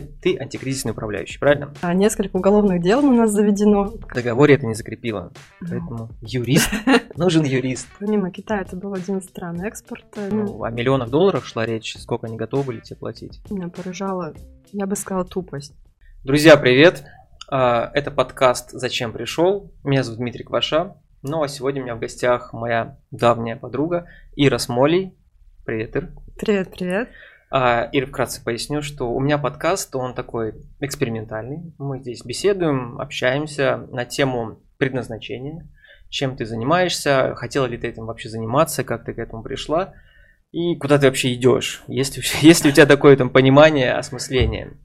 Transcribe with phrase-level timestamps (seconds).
[0.00, 1.72] Ты антикризисный управляющий, правильно?
[1.82, 3.84] А несколько уголовных дел у нас заведено.
[3.84, 5.32] В договоре это не закрепило.
[5.60, 6.70] Поэтому юрист.
[7.16, 7.88] Нужен юрист.
[7.98, 10.20] Помимо Китая это был один из стран экспорта.
[10.30, 13.40] Ну, Ну, о миллионах долларов шла речь, сколько они готовы были тебе платить.
[13.50, 14.34] меня поражала,
[14.72, 15.74] я бы сказала, тупость.
[16.24, 17.04] Друзья, привет!
[17.48, 19.72] А, Это подкаст «Зачем пришел?».
[19.84, 20.96] Меня зовут Дмитрий Кваша.
[21.22, 24.06] Ну а сегодня у меня в гостях моя давняя подруга
[24.36, 25.14] Ира Смолей.
[25.64, 26.10] Привет, Ир.
[26.38, 27.08] Привет, привет.
[27.58, 31.72] А, Ир, вкратце поясню, что у меня подкаст, он такой экспериментальный.
[31.78, 35.66] Мы здесь беседуем, общаемся на тему предназначения,
[36.10, 39.94] чем ты занимаешься, хотела ли ты этим вообще заниматься, как ты к этому пришла
[40.52, 44.76] и куда ты вообще идешь, есть ли, есть ли у тебя такое там понимание, осмысление.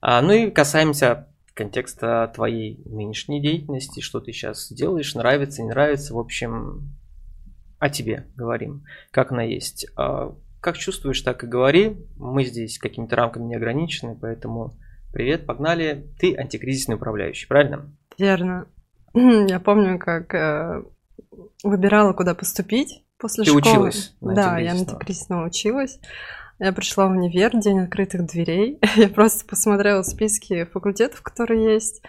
[0.00, 6.14] А, ну и касаемся контекста твоей нынешней деятельности, что ты сейчас делаешь, нравится, не нравится,
[6.14, 6.88] в общем,
[7.80, 9.88] о тебе говорим, как она есть.
[9.96, 11.96] А, как чувствуешь, так и говори.
[12.16, 14.74] Мы здесь какими-то рамками не ограничены, поэтому
[15.12, 16.06] привет, погнали.
[16.20, 17.92] Ты антикризисный управляющий, правильно?
[18.16, 18.66] Верно.
[19.14, 20.84] Я помню, как э,
[21.64, 23.60] выбирала, куда поступить после Ты школы.
[23.60, 25.98] училась на Да, я на антикризисного училась.
[26.60, 28.78] Я пришла в универ, день открытых дверей.
[28.96, 32.02] Я просто посмотрела списки факультетов, которые есть.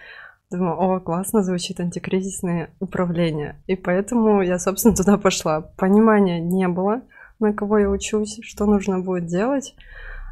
[0.51, 3.59] Думаю, о, классно звучит антикризисное управление.
[3.65, 5.61] И поэтому я, собственно, туда пошла.
[5.61, 7.01] Понимания не было,
[7.43, 9.75] на кого я учусь, что нужно будет делать.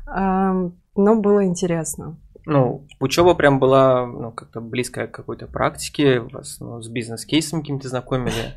[0.08, 2.17] Но было интересно.
[2.45, 7.88] Ну, учеба прям была ну, как-то близкая к какой-то практике, вас ну, с бизнес-кейсами какими-то
[7.88, 8.56] знакомили.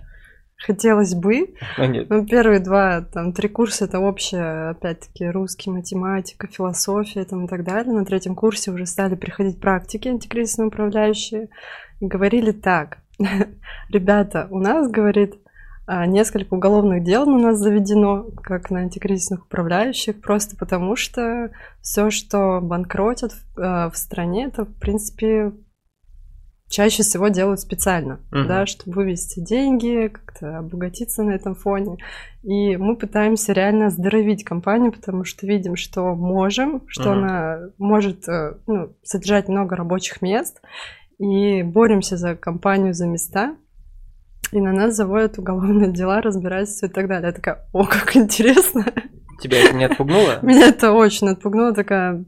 [0.56, 2.08] Хотелось бы, Ну, нет.
[2.08, 7.64] Ну, первые два, там, три курса это общее, опять-таки, русский, математика, философия там, и так
[7.64, 7.92] далее.
[7.92, 11.48] На третьем курсе уже стали приходить практики антикризисные управляющие.
[12.00, 12.98] И говорили так.
[13.90, 15.34] Ребята, у нас, говорит,
[15.86, 21.50] несколько уголовных дел на нас заведено, как на антикризисных управляющих, просто потому что
[21.82, 25.52] все, что банкротят в, э, в стране, это, в принципе,
[26.68, 28.48] чаще всего делают специально, Мгм.
[28.48, 31.98] да, чтобы вывести деньги, как-то обогатиться на этом фоне.
[32.42, 37.18] И мы пытаемся реально оздоровить компанию, потому что видим, что можем, что Мгм.
[37.24, 40.60] она может э, ну, содержать много рабочих мест,
[41.18, 43.56] и боремся за компанию, за места.
[44.52, 47.28] И на нас заводят уголовные дела, разбирательства и так далее.
[47.28, 48.84] Я такая, о, как интересно.
[49.40, 50.38] Тебя это не отпугнуло?
[50.42, 52.24] Меня это очень отпугнуло, такая,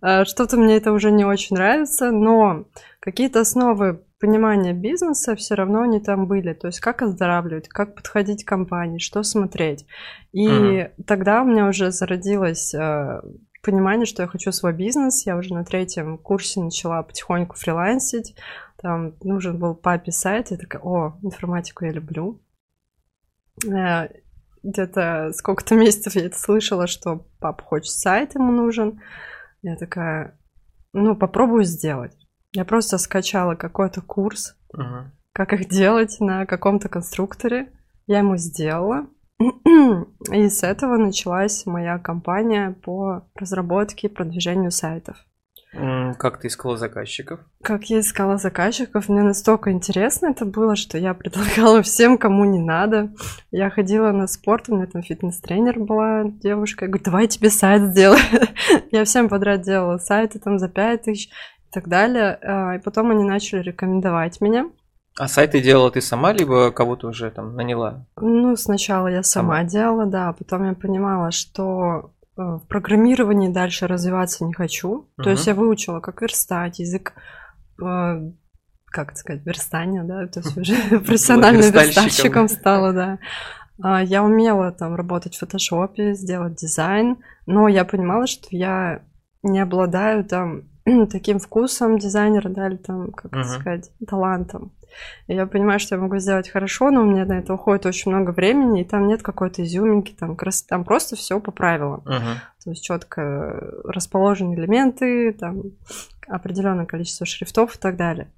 [0.00, 2.66] «А, что-то мне это уже не очень нравится, но
[3.00, 6.54] какие-то основы понимания бизнеса все равно они там были.
[6.54, 9.86] То есть как оздоравливать, как подходить к компании, что смотреть.
[10.32, 10.88] И Мгм.
[11.06, 13.20] тогда у меня уже зародилось э,
[13.62, 15.26] понимание, что я хочу свой бизнес.
[15.26, 18.34] Я уже на третьем курсе начала потихоньку фрилансить.
[18.84, 20.50] Там нужен был папе сайт.
[20.50, 22.42] Я такая, о, информатику я люблю.
[23.66, 24.08] Э,
[24.62, 29.00] Где-то сколько-то месяцев я это слышала, что папа хочет сайт, ему нужен.
[29.62, 30.38] Я такая,
[30.92, 32.14] ну, попробую сделать.
[32.52, 35.12] Я просто скачала какой-то курс, Мгм.
[35.32, 37.72] как их делать на каком-то конструкторе.
[38.06, 39.06] Я ему сделала.
[40.30, 45.16] И с этого началась моя кампания по разработке и продвижению сайтов.
[46.18, 47.40] Как ты искала заказчиков?
[47.62, 52.58] Как я искала заказчиков, мне настолько интересно это было, что я предлагала всем, кому не
[52.60, 53.12] надо.
[53.50, 56.84] Я ходила на спорт, у меня там фитнес-тренер была девушка.
[56.84, 58.20] Я говорю, давай я тебе сайт сделаю.
[58.90, 62.38] Я всем подряд делала сайты там за 5 тысяч и так далее.
[62.42, 64.70] А, И потом они начали рекомендовать меня.
[65.16, 68.04] А сайты делала ты сама, либо кого-то уже там наняла?
[68.20, 69.68] Ну, сначала я сама, Сама.
[69.70, 75.08] делала, да, а потом я понимала, что в программировании дальше развиваться не хочу.
[75.16, 77.12] То есть я выучила, как верстать, язык,
[77.80, 78.30] э,
[78.86, 82.48] как это сказать, верстания, да, то есть уже профессиональным верстальщиком.
[82.48, 83.18] стала, да.
[83.82, 89.02] А, Я умела там работать в фотошопе, сделать дизайн, но я понимала, что я
[89.42, 90.62] не обладаю там
[91.10, 93.60] таким вкусом дизайнера, да, или там, как это Мгм.
[93.60, 94.72] сказать, талантом.
[95.26, 98.12] И я понимаю, что я могу сделать хорошо, но у меня на это уходит очень
[98.12, 100.62] много времени, и там нет какой-то изюминки, там, крас...
[100.62, 102.02] там просто все по правилам.
[102.04, 102.40] Мгм.
[102.64, 105.62] То есть четко расположены элементы, там
[106.28, 108.28] определенное количество шрифтов и так далее.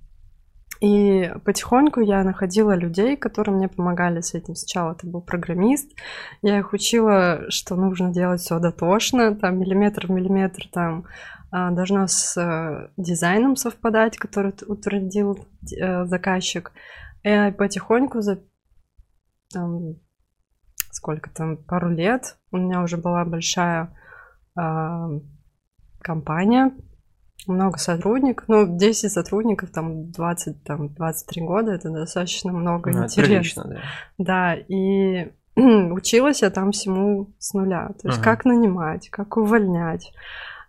[0.80, 4.54] И потихоньку я находила людей, которые мне помогали с этим.
[4.54, 5.92] Сначала это был программист,
[6.42, 11.06] я их учила, что нужно делать все дотошно, там миллиметр в миллиметр там
[11.70, 15.46] должно с э, дизайном совпадать, который утвердил
[15.78, 16.72] э, заказчик.
[17.22, 18.40] И потихоньку за
[19.52, 19.96] там,
[20.90, 23.96] сколько там, пару лет у меня уже была большая
[24.56, 25.08] а,
[26.00, 26.72] компания,
[27.46, 33.22] много сотрудников, ну, 10 сотрудников, там, 20, там, 23 года, это достаточно много Ну, интересно.
[33.22, 33.80] прилично, да.
[34.18, 37.88] Да, и училась я там всему с нуля.
[38.00, 38.24] То есть Мгм.
[38.24, 40.12] как нанимать, как увольнять.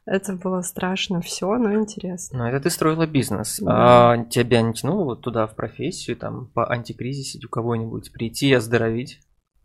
[0.08, 2.40] Это было страшно все, но интересно.
[2.40, 3.60] Ну, это ты строила бизнес.
[3.60, 4.14] Да.
[4.14, 8.54] А тебя не тянуло вот туда в профессию, там, по антикризисе у кого-нибудь прийти и
[8.54, 9.20] оздоровить?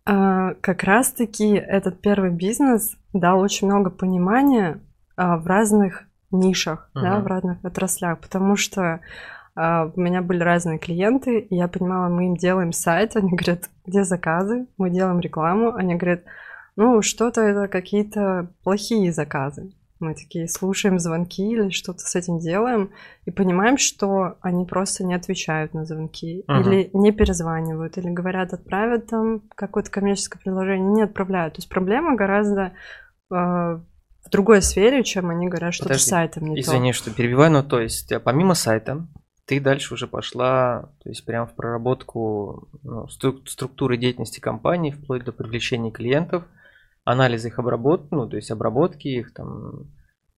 [0.05, 4.81] А, как раз-таки этот первый бизнес дал очень много понимания
[5.17, 7.03] а, в разных нишах, uh-huh.
[7.03, 8.99] да, в разных отраслях, потому что
[9.55, 13.71] а, у меня были разные клиенты, и я понимала, мы им делаем сайт, они говорят,
[13.87, 16.23] где заказы, мы делаем рекламу, они говорят,
[16.75, 19.71] ну, что-то это какие-то плохие заказы.
[20.03, 22.91] Мы такие слушаем звонки или что-то с этим делаем
[23.25, 26.61] и понимаем, что они просто не отвечают на звонки uh-huh.
[26.61, 31.55] или не перезванивают, или говорят, отправят там какое-то коммерческое предложение, не отправляют.
[31.55, 32.73] То есть проблема гораздо
[33.31, 36.99] э, в другой сфере, чем они говорят, что Подожди, сайтом не извини, то.
[36.99, 39.07] что перебиваю, но то есть э, помимо сайта
[39.47, 45.31] ты дальше уже пошла, то есть прям в проработку ну, структуры деятельности компании, вплоть до
[45.33, 46.43] привлечения клиентов–
[47.05, 49.87] анализ их обработки, ну, то есть обработки их там,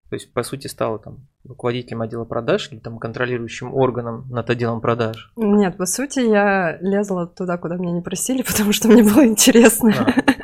[0.08, 4.80] то есть, по сути, стала там руководителем отдела продаж или там контролирующим органом над отделом
[4.80, 5.32] продаж?
[5.36, 9.92] Нет, по сути, я лезла туда, куда меня не просили, потому что мне было интересно.
[9.98, 10.12] А.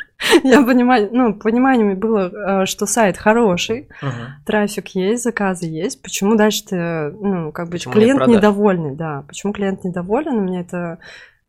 [0.44, 4.11] Я понимаю, ну, понимание было, э, что сайт хороший, угу.
[4.46, 6.02] трафик есть, заказы есть.
[6.02, 9.25] Почему дальше ну, как бы почему клиент недовольный, да.
[9.26, 10.43] Почему клиент недоволен?
[10.43, 10.99] Мне это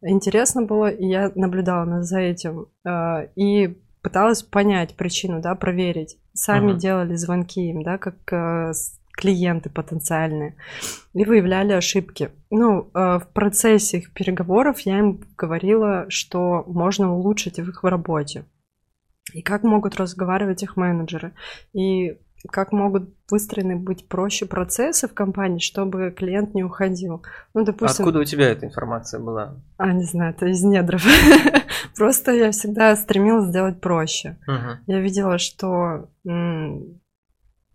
[0.01, 2.68] интересно было, и я наблюдала за этим.
[2.85, 6.18] Э, и пыталась понять причину, да, проверить.
[6.33, 6.77] Сами uh-huh.
[6.77, 8.74] делали звонки им, да, как э,
[9.13, 10.56] клиенты потенциальные,
[11.13, 12.31] и выявляли ошибки.
[12.50, 18.45] Ну, э, в процессе их переговоров я им говорила, что можно улучшить в их работе.
[19.33, 21.33] И как могут разговаривать их менеджеры.
[21.74, 22.18] И
[22.49, 27.23] как могут выстроены быть проще процессы в компании, чтобы клиент не уходил.
[27.53, 28.05] Ну, допустим...
[28.05, 29.61] Откуда у тебя эта информация была?
[29.77, 31.03] А, не знаю, это из недров.
[31.95, 34.38] Просто я всегда стремилась сделать проще.
[34.88, 36.09] Я видела, что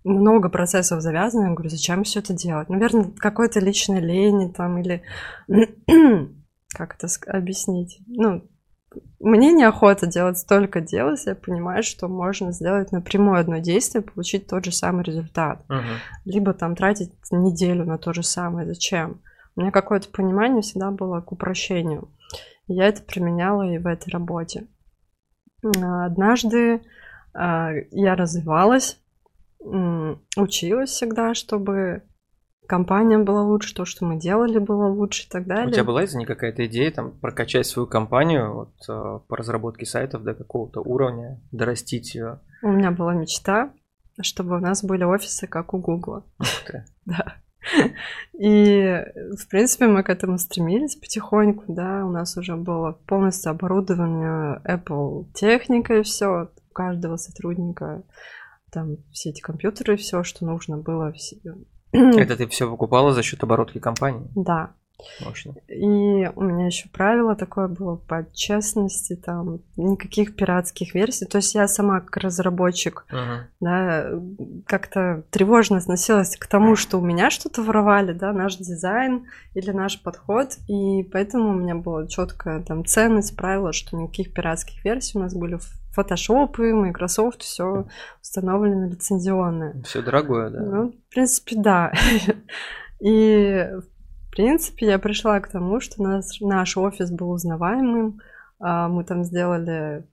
[0.04, 1.48] много процессов завязано.
[1.48, 2.68] Я говорю, зачем все это делать?
[2.68, 5.02] Наверное, какой-то личной лени там или...
[6.76, 8.00] как это объяснить?
[8.06, 8.48] Ну,
[9.20, 14.46] мне неохота делать столько дел, если я понимаю, что можно сделать напрямую одно действие, получить
[14.46, 15.64] тот же самый результат.
[15.68, 15.98] Uh-huh.
[16.24, 18.66] Либо там тратить неделю на то же самое.
[18.66, 19.20] Зачем?
[19.56, 22.10] У меня какое-то понимание всегда было к упрощению.
[22.66, 24.66] я это применяла и в этой работе.
[25.62, 26.82] Однажды
[27.32, 29.00] а, я развивалась,
[30.36, 32.02] училась всегда, чтобы
[32.66, 35.68] компания была лучше, то, что мы делали, было лучше и так далее.
[35.68, 39.86] У тебя была из-за них какая-то идея там прокачать свою компанию вот, э, по разработке
[39.86, 42.40] сайтов до какого-то уровня, дорастить ее?
[42.62, 43.72] У меня была мечта,
[44.20, 46.24] чтобы у нас были офисы, как у Гугла.
[47.04, 47.36] Да.
[48.38, 49.04] И,
[49.36, 55.26] в принципе, мы к этому стремились потихоньку, да, у нас уже было полностью оборудование Apple
[55.34, 58.04] техникой, все, у каждого сотрудника
[58.70, 61.36] там все эти компьютеры, все, что нужно было, все,
[61.92, 64.28] Это ты все покупала за счет оборотки компании?
[64.34, 64.74] Да.
[65.24, 65.54] Мощно.
[65.68, 71.26] И у меня еще правило такое было по честности, там никаких пиратских версий.
[71.26, 73.40] То есть я сама как разработчик, uh-huh.
[73.60, 74.10] да,
[74.66, 80.02] как-то тревожно относилась к тому, что у меня что-то воровали, да, наш дизайн или наш
[80.02, 85.20] подход, и поэтому у меня была четкая там ценность, правило, что никаких пиратских версий у
[85.20, 85.58] нас были
[85.96, 87.86] Photoshop, Microsoft, все
[88.20, 89.82] установлено лицензионное.
[89.84, 90.60] Все дорогое, да?
[90.60, 91.92] Ну, в принципе, да.
[93.00, 93.95] И, в
[94.36, 98.20] принципе, я пришла к тому, что наш, наш офис был узнаваемым.
[98.60, 100.04] А, мы там сделали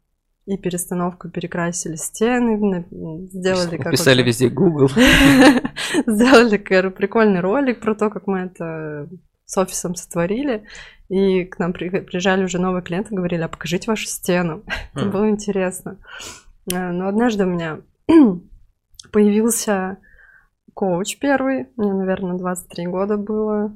[0.46, 2.86] и перестановку, перекрасили стены,
[3.32, 4.90] сделали как Писали везде Google.
[6.08, 9.08] Сделали прикольный ролик про то, как мы это
[9.46, 10.66] с офисом сотворили.
[11.10, 14.64] И к нам приезжали уже новые клиенты, говорили, а покажите вашу стену.
[14.96, 16.00] Это было интересно.
[16.72, 17.82] Э, но однажды у меня
[19.12, 19.98] появился
[20.74, 21.68] коуч первый.
[21.78, 23.74] Мне, наверное, 23 года было.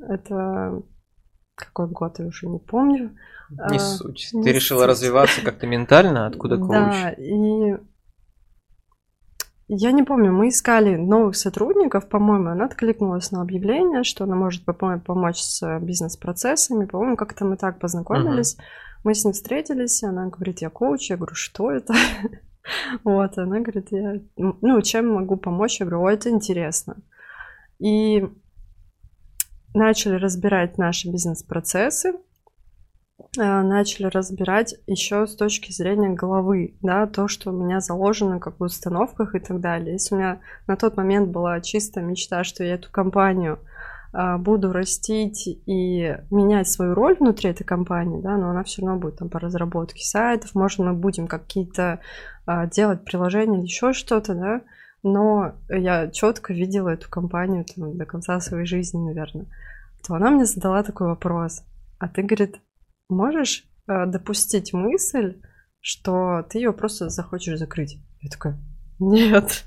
[0.00, 0.82] Это
[1.54, 3.16] какой год, я уже не помню.
[3.50, 4.30] Не а, суть.
[4.32, 4.88] Не Ты решила суть.
[4.88, 6.26] развиваться как-то ментально?
[6.26, 6.68] Откуда коуч?
[6.70, 7.76] Да, и
[9.70, 14.64] я не помню, мы искали новых сотрудников, по-моему, она откликнулась на объявление, что она может
[14.64, 16.86] помочь с бизнес-процессами.
[16.86, 18.56] По-моему, как-то мы так познакомились.
[18.56, 18.62] Uh-huh.
[19.04, 21.10] Мы с ней встретились, она говорит, я коуч.
[21.10, 21.92] Я говорю, что это?
[23.04, 25.80] вот, она говорит, я, ну, чем могу помочь?
[25.80, 26.96] Я говорю, о, это интересно.
[27.78, 28.26] И
[29.78, 32.12] начали разбирать наши бизнес-процессы.
[33.36, 38.58] Э, начали разбирать еще с точки зрения головы, да, то, что у меня заложено как
[38.58, 39.92] в установках и так далее.
[39.94, 43.58] Если у меня на тот момент была чистая мечта, что я эту компанию
[44.12, 49.00] э, буду растить и менять свою роль внутри этой компании, да, но она все равно
[49.00, 52.00] будет там по разработке сайтов, может, мы будем какие-то
[52.46, 54.62] а, делать приложения еще что-то, да,
[55.02, 59.46] но я четко видела эту компанию там, до конца своей жизни, наверное,
[60.06, 61.62] то она мне задала такой вопрос.
[61.98, 62.60] А ты, говорит,
[63.08, 65.40] можешь э, допустить мысль,
[65.80, 67.98] что ты ее просто захочешь закрыть?
[68.20, 68.58] Я такая,
[68.98, 69.64] нет.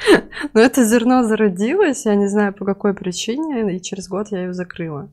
[0.54, 4.52] Но это зерно зародилось, я не знаю по какой причине, и через год я ее
[4.52, 5.08] закрыла.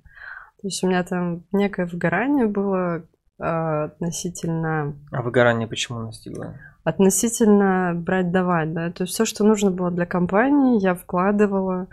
[0.62, 3.04] То есть у меня там некое выгорание было
[3.40, 4.96] относительно...
[5.12, 6.56] А выгорание почему настигло?
[6.84, 8.92] Относительно брать-давать, да.
[8.92, 11.88] То есть все, что нужно было для компании, я вкладывала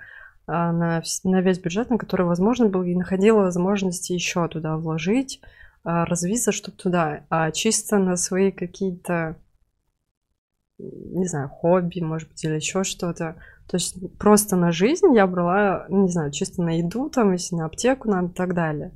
[0.46, 5.40] а, на, на весь бюджет, на который возможно был, и находила возможности еще туда вложить,
[5.82, 9.36] а, развиться, чтобы туда, а чисто на свои какие-то,
[10.78, 13.36] не знаю, хобби, может быть, или еще что-то.
[13.68, 17.66] То есть просто на жизнь я брала, не знаю, чисто на еду, там, если на
[17.66, 18.92] аптеку надо и так далее.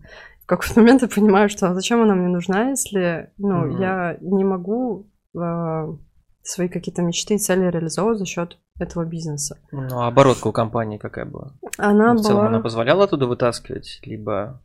[0.48, 3.80] В какой-то момент я понимаю, что а зачем она мне нужна, если, ну, mm-hmm.
[3.82, 5.06] я не могу
[5.38, 5.92] э,
[6.40, 9.58] свои какие-то мечты и цели реализовывать за счет этого бизнеса.
[9.72, 11.52] Ну, а оборотка у компании какая была?
[11.76, 12.46] Она ну, в целом была...
[12.46, 14.62] она позволяла оттуда вытаскивать, либо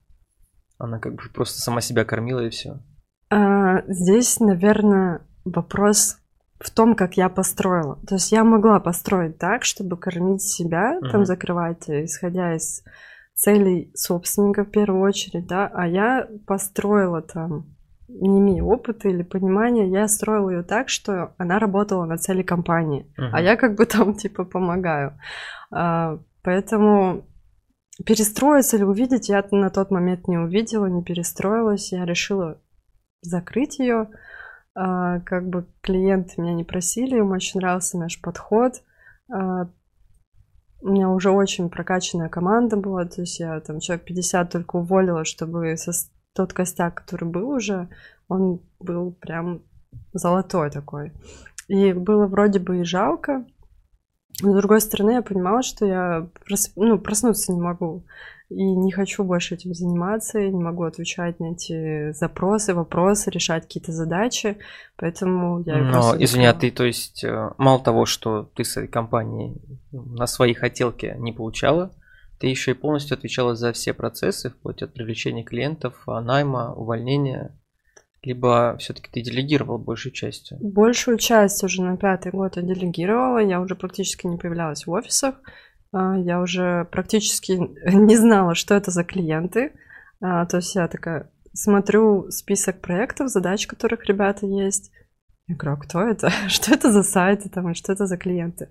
[0.77, 2.79] она как бы просто сама себя кормила и все?
[3.29, 6.15] А, здесь, наверное, вопрос
[6.61, 7.99] в том, как я построила.
[8.07, 11.11] То есть я могла построить так, чтобы кормить себя, uh-huh.
[11.11, 12.85] там закрывать, исходя из
[13.35, 17.73] целей собственника в первую очередь, да, а я построила там
[18.07, 23.11] не имея опыта или понимания, я строила ее так, что она работала на цели компании,
[23.17, 23.29] uh-huh.
[23.31, 25.17] а я как бы там типа помогаю.
[25.71, 27.25] А, поэтому
[28.05, 32.61] перестроиться или увидеть я на тот момент не увидела, не перестроилась, я решила
[33.21, 34.09] закрыть ее.
[34.75, 38.81] А, как бы клиенты меня не просили, им очень нравился наш подход.
[39.31, 39.69] А,
[40.83, 45.23] у меня уже очень прокачанная команда была, то есть я там человек 50 только уволила,
[45.23, 45.91] чтобы со
[46.33, 47.89] тот костяк, который был уже,
[48.27, 49.61] он был прям
[50.13, 51.13] золотой такой.
[51.67, 53.45] И было вроде бы и жалко,
[54.41, 56.71] но с другой стороны я понимала, что я прос...
[56.75, 58.03] ну, проснуться не могу.
[58.49, 63.63] И не хочу больше этим заниматься, я не могу отвечать на эти запросы, вопросы, решать
[63.63, 64.57] какие-то задачи,
[64.95, 65.77] поэтому я...
[65.77, 69.55] Но, извини, а ты, то есть, э, мало того, что ты с этой компанией
[69.91, 71.93] на свои хотелки не получала,
[72.39, 77.57] ты еще и полностью отвечала за все процессы, вплоть от привлечения клиентов, найма, увольнения,
[78.23, 80.53] либо все-таки ты делегировал большую часть?
[80.59, 85.35] Большую часть уже на пятый год я делегировала, я уже практически не появлялась в офисах,
[85.35, 85.49] а,
[85.93, 87.51] я уже практически
[87.93, 89.73] не знала, что это за клиенты,
[90.21, 94.91] а, то есть я такая смотрю список проектов, задач, которых ребята есть,
[95.47, 96.29] я говорю, а кто это?
[96.47, 98.69] Что это за сайты там, что это за клиенты?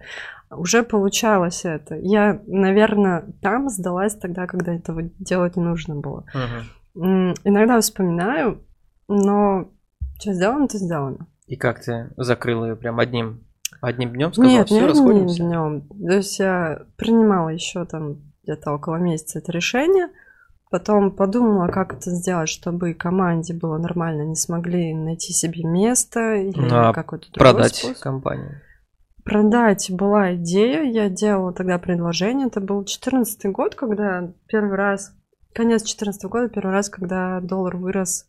[0.51, 1.97] Уже получалось это.
[1.97, 6.25] Я, наверное, там сдалась тогда, когда этого делать не нужно было.
[6.35, 7.35] Uh-huh.
[7.45, 8.63] Иногда вспоминаю,
[9.09, 9.71] но
[10.19, 11.27] что сделано, то сделано.
[11.47, 13.45] И как ты закрыла ее прям одним,
[13.81, 14.33] одним днем?
[14.33, 15.89] Сказала, Нет, все, не одним днем.
[15.89, 20.09] То есть я принимала еще там где-то около месяца это решение–
[20.73, 26.67] Потом подумала, как это сделать, чтобы команде было нормально, не смогли найти себе место или
[26.73, 27.99] а какой-то другой продать способ.
[27.99, 28.63] компанию.
[29.23, 35.15] Продать была идея, я делала тогда предложение, это был 2014 год, когда первый раз,
[35.53, 38.25] конец 2014 года, первый раз, когда доллар вырос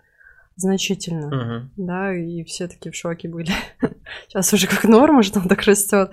[0.55, 1.69] значительно, uh-huh.
[1.77, 3.51] да, и все таки в шоке были.
[4.27, 6.11] Сейчас уже как норма, что он так растет.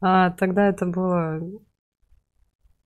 [0.00, 1.40] А тогда это было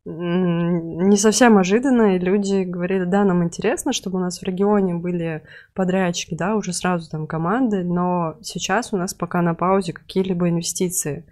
[0.06, 5.44] не совсем ожиданно, и люди говорили, да, нам интересно, чтобы у нас в регионе были
[5.74, 11.26] подрядчики, да, уже сразу там команды, но сейчас у нас пока на паузе какие-либо инвестиции.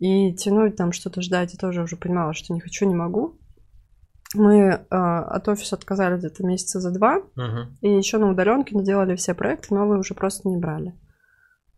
[0.00, 3.37] И тянуть там что-то ждать, я тоже уже понимала, что не хочу, не могу.
[4.34, 7.66] Мы э, от офиса отказались где-то месяца за два, uh-huh.
[7.80, 10.94] и еще на удаленке делали все проекты, новые уже просто не брали.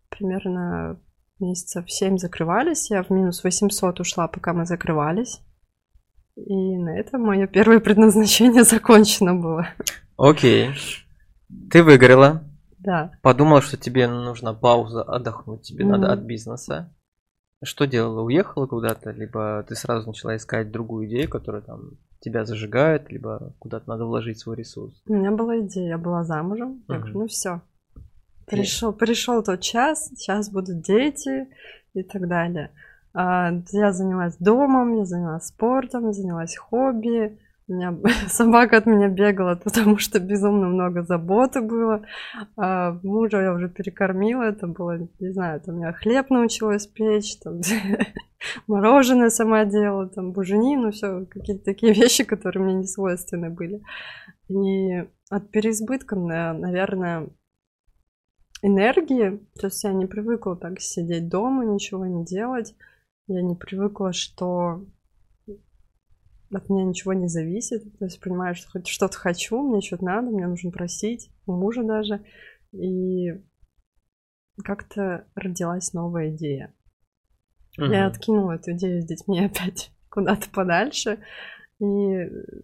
[0.09, 0.99] Примерно
[1.39, 5.41] месяцев 7 закрывались, я в минус 800 ушла, пока мы закрывались.
[6.35, 9.67] И на этом мое первое предназначение закончено было.
[10.17, 10.71] Окей.
[11.69, 12.43] Ты выиграла.
[12.79, 13.11] Да.
[13.21, 15.89] Подумала, что тебе нужна пауза, отдохнуть тебе mm-hmm.
[15.89, 16.93] надо от бизнеса.
[17.63, 18.21] Что делала?
[18.21, 19.11] Уехала куда-то?
[19.11, 24.39] Либо ты сразу начала искать другую идею, которая там тебя зажигает, либо куда-то надо вложить
[24.39, 25.01] свой ресурс?
[25.07, 26.83] У меня была идея, я была замужем.
[26.87, 27.61] Я говорю, ну все.
[28.45, 31.47] Пришел, пришел тот час, сейчас будут дети
[31.93, 32.71] и так далее.
[33.13, 37.37] А, я занялась домом, я занялась спортом, я занялась хобби.
[37.71, 37.97] Меня
[38.27, 42.05] собака от меня бегала, потому что безумно много заботы было.
[42.57, 47.61] А мужа я уже перекормила, это было, не знаю, там я хлеб научилась печь, там
[48.67, 53.81] мороженое сама делала, там буженину, все какие-то такие вещи, которые мне не свойственны были.
[54.49, 57.29] И от переизбытка, наверное,
[58.61, 62.75] энергии, то есть я не привыкла так сидеть дома, ничего не делать.
[63.27, 64.83] Я не привыкла, что
[66.51, 67.83] от меня ничего не зависит.
[67.97, 71.83] То есть понимаю, что хоть что-то хочу, мне что-то надо, мне нужно просить, у мужа
[71.83, 72.23] даже.
[72.71, 73.31] И
[74.63, 76.73] как-то родилась новая идея.
[77.77, 77.85] Угу.
[77.85, 81.19] Я откинула эту идею с детьми опять куда-то подальше.
[81.79, 81.85] И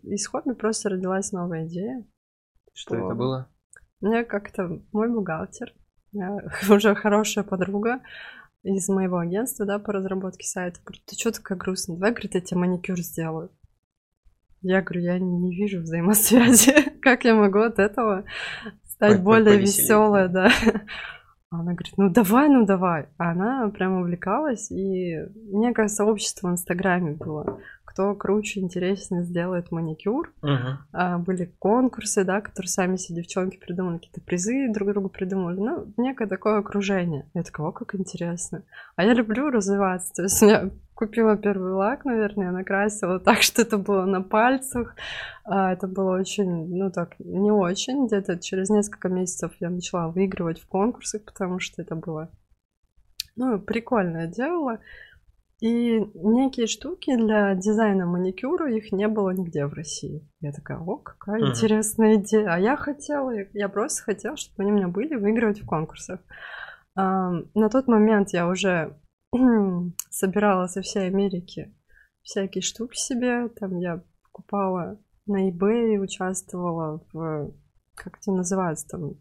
[0.03, 2.05] исходно просто родилась новая идея.
[2.73, 3.49] Что, что это было?
[3.99, 5.73] Мне как-то мой бухгалтер,
[6.69, 8.01] уже хорошая подруга
[8.63, 11.97] из моего агентства, да, по разработке сайта, говорит, ты что такая грустная?
[11.97, 13.51] Давай, говорит, я тебе маникюр сделаю.
[14.61, 16.73] Я говорю, я не вижу взаимосвязи.
[17.01, 18.25] как я могу от этого
[18.85, 20.51] стать более веселой, да.
[21.49, 23.07] Она говорит, ну давай, ну давай.
[23.17, 25.15] А она прям увлекалась, и
[25.53, 27.61] некое сообщество в Инстаграме было.
[27.97, 30.31] Кто круче, интереснее сделает маникюр.
[30.43, 31.17] Uh-huh.
[31.17, 35.57] Были конкурсы, да, которые сами все девчонки придумали, какие-то призы друг другу придумали.
[35.57, 37.27] Ну, некое такое окружение.
[37.33, 38.61] Я такая, о, как интересно.
[38.97, 40.13] А я люблю развиваться.
[40.13, 44.95] То есть меня купила первый лак, наверное, накрасила так, что это было на пальцах.
[45.43, 48.05] А, это было очень, ну так, не очень.
[48.05, 52.29] Где-то через несколько месяцев я начала выигрывать в конкурсах, потому что это было,
[53.35, 54.81] ну, прикольное дело.
[55.59, 60.29] И некие штуки для дизайна маникюра, их не было нигде в России.
[60.39, 61.49] Я такая, о, какая uh-huh.
[61.49, 62.53] интересная идея.
[62.53, 66.19] А я хотела, я просто хотела, чтобы они у меня были, выигрывать в конкурсах.
[66.95, 68.99] А, на тот момент я уже
[70.11, 71.73] собирала со всей Америки
[72.21, 73.49] всякие штуки себе.
[73.49, 77.51] Там я покупала на eBay, участвовала в...
[77.95, 79.15] Как это называется там?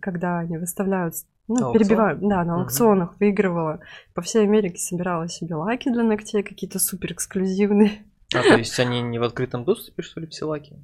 [0.00, 1.14] Когда они выставляют
[1.48, 2.28] ну, на перебиваю, аукцион?
[2.28, 3.16] да, на аукционах угу.
[3.20, 3.80] выигрывала.
[4.14, 8.04] По всей Америке собирала себе лаки для ногтей, какие-то супер эксклюзивные.
[8.34, 10.76] А, то есть они не в открытом доступе, что ли, все лаки?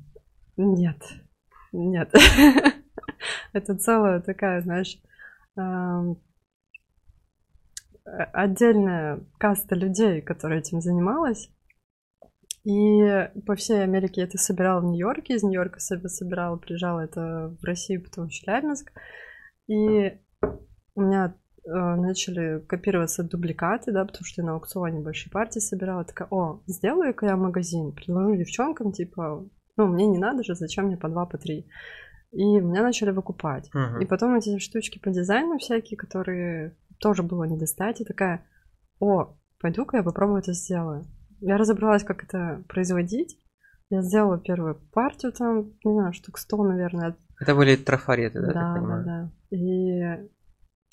[0.57, 1.03] Нет,
[1.73, 2.13] нет.
[3.53, 5.01] Это целая такая, знаешь,
[8.05, 11.51] отдельная каста людей, которая этим занималась.
[12.65, 17.57] И по всей Америке я это собирала в Нью-Йорке, из Нью-Йорка себе собирала, приезжала это
[17.61, 18.93] в Россию, потом в Челябинск.
[19.69, 20.19] И
[20.99, 21.35] у меня
[21.65, 26.05] э, начали копироваться дубликаты, да, потому что я на аукционе большие партии собирала.
[26.05, 30.97] Такая, о, сделаю-ка я магазин, предложу девчонкам, типа, ну, мне не надо же, зачем мне
[30.97, 31.69] по два, по три.
[32.33, 33.71] И меня начали выкупать.
[33.75, 34.03] Uh-huh.
[34.03, 38.01] И потом эти штучки по дизайну всякие, которые тоже было не достать.
[38.01, 38.45] И такая,
[38.99, 41.07] о, пойду-ка я попробую это сделаю.
[41.41, 43.39] Я разобралась, как это производить.
[43.89, 47.17] Я сделала первую партию там, не знаю, штук 100, наверное.
[47.41, 48.53] Это были трафареты, да?
[48.53, 49.57] Да, да, да.
[49.57, 50.29] И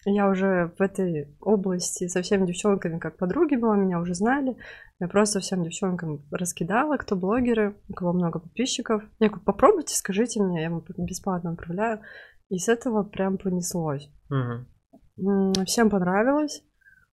[0.06, 4.56] я уже в этой области со всеми девчонками, как подруги была, меня уже знали.
[5.00, 9.04] Я просто всем девчонкам раскидала, кто блогеры, у кого много подписчиков.
[9.20, 12.02] Я говорю, попробуйте, скажите мне, я вам бесплатно отправляю.
[12.50, 14.10] И с этого прям понеслось.
[14.30, 15.66] Угу.
[15.66, 16.64] Всем понравилось,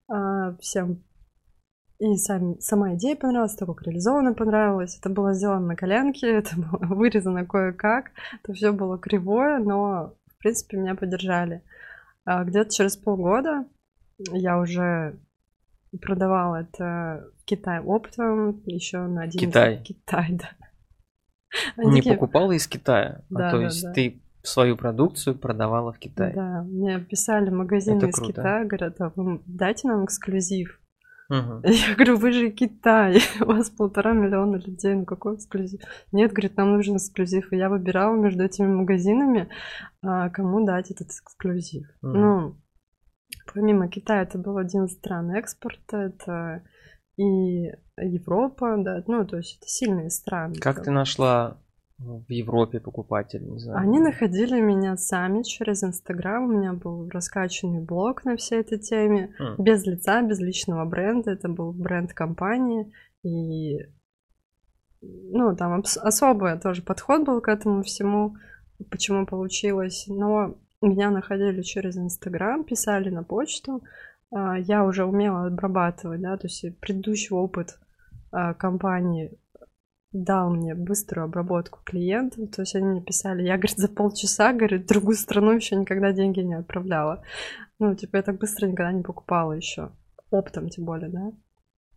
[0.09, 1.03] а, всем
[2.03, 4.99] и сам, сама идея понравилась, то, как реализовано понравилось.
[4.99, 8.11] Это было сделано на коленке, это было вырезано кое-как.
[8.43, 11.63] Это все было кривое, но, в принципе, меня поддержали.
[12.25, 13.67] А где-то через полгода
[14.19, 15.19] я уже
[16.01, 19.41] продавала это в Китай оптом, еще на один...
[19.41, 19.83] Китай?
[19.83, 20.51] Китай, да.
[21.77, 22.15] Они Не такие...
[22.15, 23.93] покупала из Китая, а да, а то да, есть да.
[23.93, 26.35] ты свою продукцию продавала в Китае.
[26.35, 28.33] Да, мне писали магазины Это из круто.
[28.33, 30.81] Китая, говорят, а вы дайте нам эксклюзив.
[31.33, 31.63] Угу.
[31.65, 35.81] Я говорю, вы же Китай, у вас полтора миллиона людей, ну какой эксклюзив?
[36.13, 37.53] Нет, говорит, нам нужен эксклюзив.
[37.53, 39.49] И я выбирала между этими магазинами,
[40.03, 41.87] а, кому дать этот эксклюзив.
[42.03, 42.13] Угу.
[42.13, 42.57] Ну,
[43.55, 46.63] помимо Китая, это был один из стран экспорта, это
[47.17, 50.55] и Европа, да, ну, то есть это сильные страны.
[50.61, 51.59] Как ты нашла
[52.05, 53.79] в Европе покупатель, не знаю.
[53.79, 56.45] Они находили меня сами через Инстаграм.
[56.45, 59.35] У меня был раскачанный блог на всей этой теме.
[59.41, 59.63] Mm.
[59.63, 61.33] Без лица, без личного бренда.
[61.33, 62.93] Это был бренд компании.
[63.23, 63.79] И
[65.01, 68.37] ну, там особый тоже подход был к этому всему,
[68.91, 70.05] почему получилось.
[70.09, 73.83] Но меня находили через Инстаграм, писали на почту.
[74.33, 77.79] А, я уже умела обрабатывать, да, то есть предыдущий опыт
[78.31, 79.39] а, компании
[80.13, 82.51] дал мне быструю обработку клиентов.
[82.51, 86.13] То есть они мне писали, я, говорит, за полчаса, говорит, в другую страну еще никогда
[86.13, 87.25] деньги не отправляла.
[87.79, 89.93] Ну, типа, я так быстро никогда не покупала еще.
[90.31, 91.33] Оптом, тем более, да.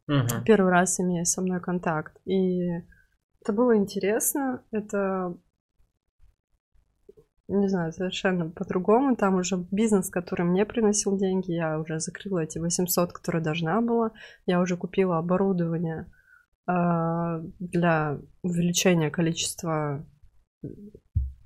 [0.07, 0.45] Угу.
[0.45, 2.17] Первый раз имея со мной контакт.
[2.25, 2.69] И
[3.41, 4.63] это было интересно.
[4.71, 5.37] Это
[7.47, 9.15] не знаю, совершенно по-другому.
[9.15, 14.11] Там уже бизнес, который мне приносил деньги, я уже закрыла эти 800, которые должна была.
[14.45, 16.07] Я уже купила оборудование,
[16.67, 20.05] для увеличения количества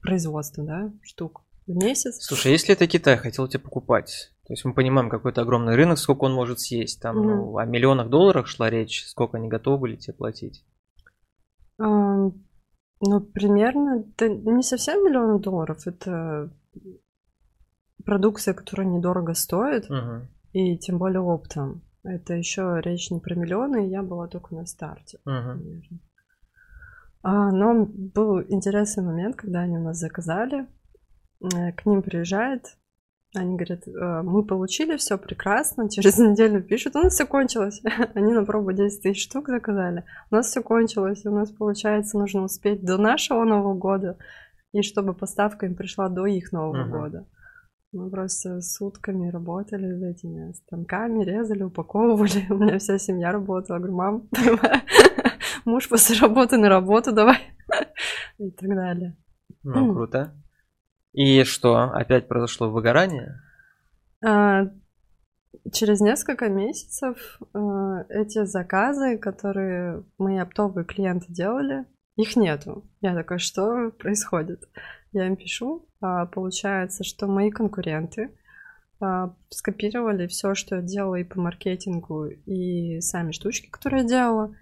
[0.01, 2.23] производства, да, штук в месяц.
[2.23, 6.23] Слушай, если это Китай хотел тебя покупать, То есть мы понимаем какой-то огромный рынок, сколько
[6.23, 7.01] он может съесть.
[7.01, 7.36] Там mm-hmm.
[7.36, 10.65] ну, о миллионах долларах шла речь, сколько они готовы были тебе платить?
[11.79, 12.34] Um,
[13.01, 16.51] ну, примерно, это не совсем миллионы долларов, это
[18.03, 20.25] продукция, которая недорого стоит, uh-huh.
[20.53, 21.82] и тем более оптом.
[22.03, 25.19] Это еще речь не про миллионы, я была только на старте.
[25.27, 25.59] Uh-huh.
[27.21, 30.67] А, но был интересный момент, когда они у нас заказали.
[31.41, 32.77] Э, к ним приезжает,
[33.35, 37.81] они говорят, «Э, мы получили все прекрасно, через неделю пишут, у нас все кончилось.
[38.15, 42.43] Они на пробу 10 тысяч штук заказали, у нас все кончилось, у нас, получается, нужно
[42.43, 44.17] успеть до нашего Нового года,
[44.71, 46.89] и чтобы поставка им пришла до их Нового uh-huh.
[46.89, 47.27] года.
[47.91, 52.45] Мы просто сутками работали с этими станками, резали, упаковывали.
[52.49, 53.78] У меня вся семья работала.
[53.78, 54.30] Я говорю, мам,
[55.65, 57.39] муж после работы на работу давай.
[58.38, 59.17] И так далее.
[59.63, 60.36] Ну, круто.
[61.13, 63.41] И что, опять произошло выгорание?
[64.23, 64.67] А,
[65.71, 72.88] через несколько месяцев а, эти заказы, которые мои оптовые клиенты делали, их нету.
[73.02, 74.69] Я такая, что происходит?
[75.12, 78.32] Я им пишу, а, получается, что мои конкуренты
[79.00, 84.56] а, скопировали все, что я делала и по маркетингу, и сами штучки, которые я делала,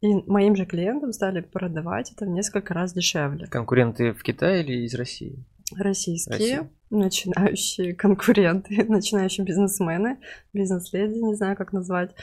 [0.00, 3.46] и моим же клиентам стали продавать это в несколько раз дешевле.
[3.46, 5.44] Конкуренты в Китае или из России?
[5.76, 6.70] Российские, Россия.
[6.88, 10.18] начинающие конкуренты, начинающие бизнесмены,
[10.52, 12.14] бизнес-леди, не знаю, как назвать.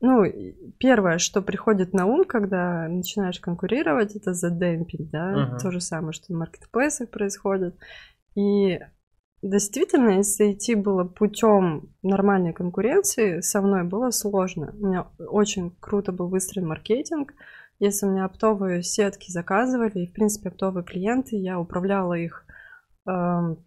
[0.00, 0.24] Ну,
[0.78, 5.58] первое, что приходит на ум, когда начинаешь конкурировать, это задемпинг, да, uh-huh.
[5.58, 7.76] то же самое, что в маркетплейсах происходит.
[8.36, 8.78] И
[9.42, 14.72] действительно, если идти было путем нормальной конкуренции, со мной было сложно.
[14.80, 17.34] У меня очень круто был выстроен маркетинг.
[17.80, 22.44] Если у меня оптовые сетки заказывали, и, в принципе, оптовые клиенты, я управляла их
[23.06, 23.64] эм,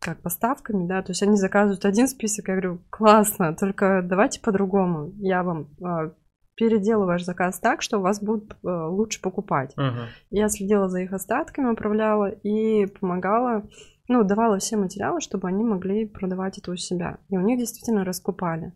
[0.00, 5.12] как поставками, да, то есть они заказывают один список, я говорю, классно, только давайте по-другому,
[5.18, 6.10] я вам э,
[6.56, 9.74] переделаю ваш заказ так, что вас будут э, лучше покупать.
[9.76, 10.06] Uh-huh.
[10.30, 13.68] Я следила за их остатками, управляла и помогала,
[14.08, 17.18] ну, давала все материалы, чтобы они могли продавать это у себя.
[17.28, 18.72] И у них действительно раскупали.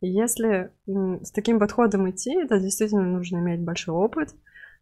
[0.00, 4.34] И если с таким подходом идти, это действительно нужно иметь большой опыт.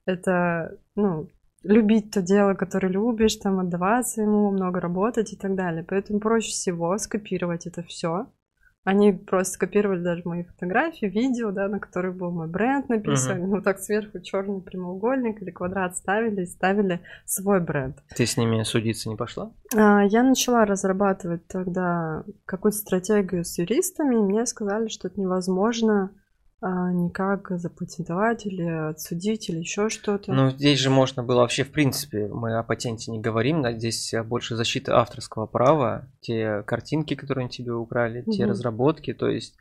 [0.07, 1.29] Это, ну,
[1.65, 5.85] любить то дело, которое любишь, там отдаваться ему, много работать и так далее.
[5.87, 8.27] Поэтому проще всего скопировать это все.
[8.85, 13.43] Они просто скопировали даже мои фотографии, видео, да, на которых был мой бренд написан.
[13.43, 13.47] Uh-huh.
[13.47, 17.97] Ну так сверху черный прямоугольник или квадрат ставили и ставили свой бренд.
[18.15, 19.53] Ты с ними судиться не пошла?
[19.75, 26.11] А, я начала разрабатывать тогда какую-то стратегию с юристами, и мне сказали, что это невозможно
[26.71, 30.33] никак запатентовать или отсудить или еще что-то.
[30.33, 34.15] Ну, здесь же можно было вообще, в принципе, мы о патенте не говорим, да, здесь
[34.25, 38.33] больше защита авторского права, те картинки, которые тебе украли, угу.
[38.33, 39.55] те разработки, то есть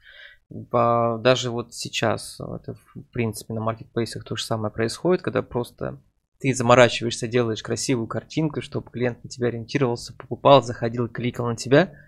[0.69, 5.99] по, даже вот сейчас, это в принципе на маркетплейсах то же самое происходит, когда просто
[6.39, 11.93] ты заморачиваешься, делаешь красивую картинку, чтобы клиент на тебя ориентировался, покупал, заходил, кликал на тебя–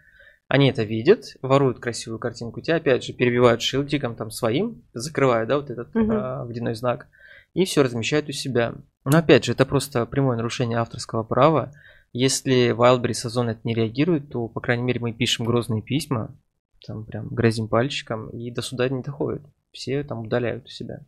[0.47, 5.58] они это видят, воруют красивую картинку, тебя опять же перебивают шилдиком там своим, закрывают, да,
[5.58, 6.12] вот этот угу.
[6.12, 7.08] а, водяной знак,
[7.53, 8.75] и все размещают у себя.
[9.05, 11.73] Но опять же, это просто прямое нарушение авторского права.
[12.13, 16.38] Если Wildberries Озон это не реагирует, то, по крайней мере, мы пишем грозные письма,
[16.86, 19.41] там прям грозим пальчиком, и до суда не доходит.
[19.71, 20.99] Все там удаляют у себя.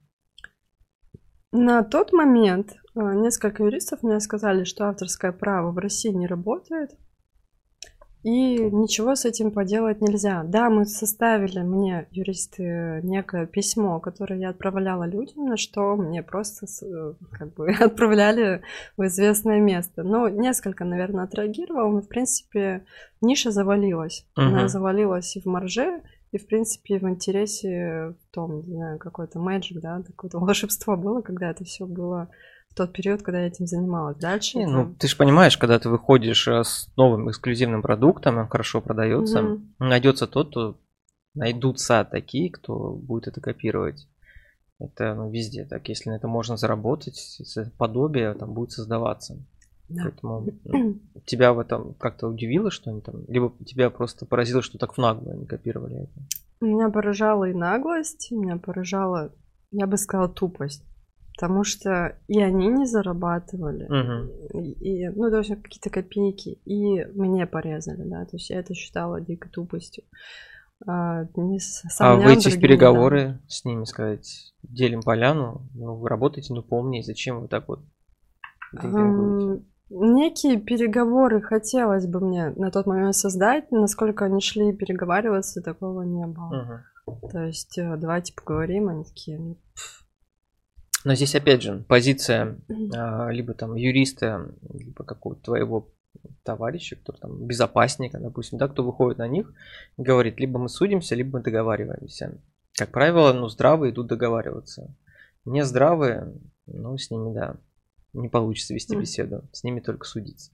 [1.51, 6.91] На тот момент а, несколько юристов мне сказали, что авторское право в России не работает,
[8.27, 10.43] и ничего с этим поделать нельзя.
[10.43, 16.65] Да, мы составили, мне юристы, некое письмо, которое я отправляла людям, на что мне просто
[16.85, 18.63] э, как бы отправляли
[18.97, 20.03] в известное место.
[20.03, 22.83] Но несколько, наверное, отреагировал, но, в принципе,
[23.21, 24.25] ниша завалилась.
[24.37, 24.43] Uh-huh.
[24.43, 26.01] Она завалилась и в марже,
[26.33, 31.21] и, в принципе, в интересе в том, не знаю, какой-то magic, да, какое-то волшебство было,
[31.21, 32.27] когда это все было
[32.77, 34.17] тот период, когда я этим занималась.
[34.17, 34.57] Дальше.
[34.57, 34.71] Не, это...
[34.71, 39.43] Ну, ты же понимаешь, когда ты выходишь э, с новым эксклюзивным продуктом, он хорошо продается,
[39.43, 39.61] угу.
[39.79, 40.79] найдется тот, кто
[41.33, 44.07] найдутся такие, кто будет это копировать.
[44.79, 45.89] Это ну, везде так.
[45.89, 47.41] Если на это можно заработать,
[47.77, 49.43] подобие там будет создаваться.
[49.89, 50.03] Да.
[50.03, 50.45] Поэтому
[51.25, 54.97] тебя в этом как-то удивило, что они там, либо тебя просто поразило, что так в
[54.97, 56.11] наглую они копировали это?
[56.59, 59.31] Меня поражала и наглость, меня поражала,
[59.71, 60.83] я бы сказала, тупость
[61.37, 64.59] потому что и они не зарабатывали, угу.
[64.81, 69.21] и, ну, то есть какие-то копейки, и мне порезали, да, то есть я это считала
[69.21, 70.03] дикой тупостью.
[70.87, 71.59] А, не
[71.99, 73.39] а выйти в переговоры да.
[73.47, 77.81] с ними, сказать, делим поляну, ну, вы работаете, ну, помни, зачем вы так вот
[79.89, 83.71] некие переговоры хотелось бы мне на тот момент создать.
[83.71, 86.83] Насколько они шли переговариваться, такого не было.
[87.05, 87.29] Мгм.
[87.31, 89.57] То есть, э, давайте поговорим, они такие, ну,
[91.05, 92.59] Но здесь опять же позиция
[92.95, 95.93] а, либо там юриста, либо какого-то твоего
[96.43, 99.53] товарища, который там безопасника, допустим, да, кто выходит на них
[99.97, 102.41] говорит, либо мы судимся, либо мы договариваемся.
[102.73, 104.95] Как правило, ну, здравые идут договариваться.
[105.45, 106.33] Не здравые,
[106.65, 107.57] ну, с ними, да,
[108.13, 110.51] не получится вести беседу, с ними только судиться.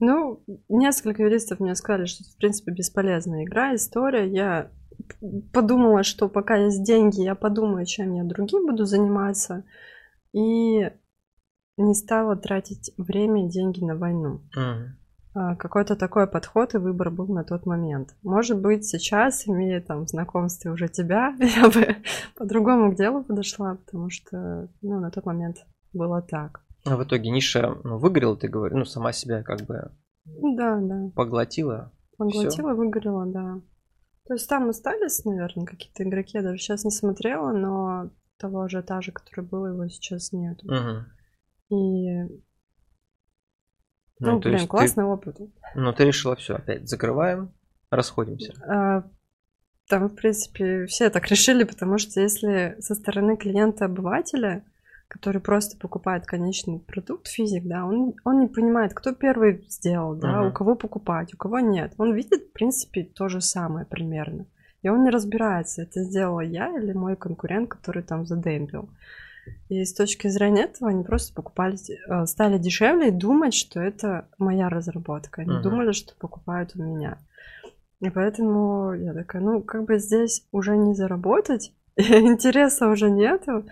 [0.00, 4.26] Ну, несколько юристов мне сказали, что это, в принципе, бесполезная игра, история.
[4.26, 4.70] Я
[5.52, 9.64] подумала, что пока есть деньги, я подумаю, чем я другим буду заниматься.
[10.32, 10.90] И
[11.76, 14.40] не стала тратить время и деньги на войну.
[15.32, 18.16] А, Какой-то такой подход и выбор был на тот момент.
[18.22, 21.96] Может быть, сейчас, имея там знакомстве уже тебя, я бы
[22.36, 25.58] по-другому к делу подошла, потому что, ну, на тот момент
[25.92, 26.62] было так.
[26.84, 29.90] А в итоге Ниша ну, выгорела, ты говоришь, ну, сама себя как бы
[30.24, 31.10] Да, да.
[31.14, 31.92] поглотила.
[32.16, 33.60] Поглотила, выгорела, да.
[34.26, 39.12] То есть там остались, наверное, какие-то игроки, я даже сейчас не смотрела, но того ажиотажа,
[39.12, 40.62] который был, его сейчас нет.
[40.62, 41.06] Мгм.
[41.70, 42.22] И,
[44.18, 45.38] ну, то блин, есть ты- классный опыт.
[45.74, 47.52] ну, ты решила, все, опять закрываем,
[47.90, 48.52] расходимся.
[48.66, 49.04] А,
[49.88, 54.64] Там, в принципе, все так решили, потому что если со стороны клиента-обывателя,
[55.10, 60.38] который просто покупает конечный продукт, физик, да, он, он не понимает, кто первый сделал, да,
[60.38, 60.48] Мгм.
[60.48, 61.94] у кого покупать, у кого нет.
[61.98, 64.46] Он видит, в принципе, то же самое примерно.
[64.82, 68.88] И он не разбирается, это сделала я или мой конкурент, который там задемпил.
[69.68, 71.76] И с точки зрения этого они просто покупали,
[72.08, 75.42] э, стали дешевле и думать, что это моя разработка.
[75.42, 75.62] Они Мгм.
[75.62, 77.18] думали, что покупают у меня.
[78.00, 83.66] И поэтому я такая, ну, как бы здесь уже не заработать, интереса уже нету,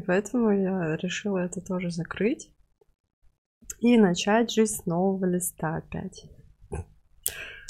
[0.00, 2.50] и поэтому я решила это тоже закрыть
[3.80, 6.24] и начать жизнь с нового листа опять.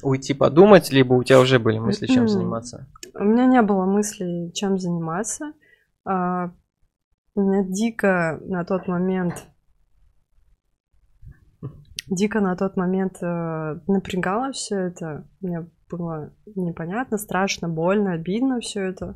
[0.03, 2.29] Уйти подумать, либо у тебя уже были мысли, чем Мгм.
[2.29, 2.87] заниматься?
[3.15, 5.53] У меня не было мыслей, чем заниматься.
[6.05, 6.53] А,
[7.37, 9.47] Меня дико на тот момент
[12.09, 15.29] дико на тот момент э, напрягало все это.
[15.41, 19.15] Мне было непонятно, страшно, больно, обидно все это.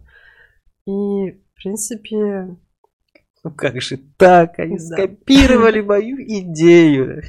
[0.87, 2.57] И, в принципе,
[3.45, 4.59] Ну как же так?
[4.59, 4.83] Они Да.
[4.83, 7.23] скопировали мою идею.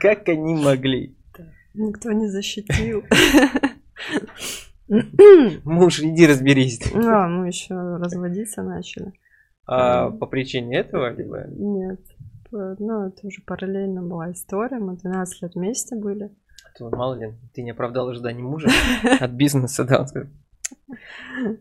[0.00, 1.14] Как они могли?
[1.74, 3.04] никто не защитил.
[4.88, 6.80] Муж, иди разберись.
[6.94, 9.12] А, мы еще разводиться начали.
[9.66, 11.44] А по причине этого, либо...
[11.48, 12.00] Нет.
[12.50, 14.78] Ну, это уже параллельно была история.
[14.78, 16.26] Мы 12 лет вместе были.
[16.64, 18.68] А то, мало ли, ты не оправдал ожиданий мужа
[19.20, 20.06] от бизнеса, да?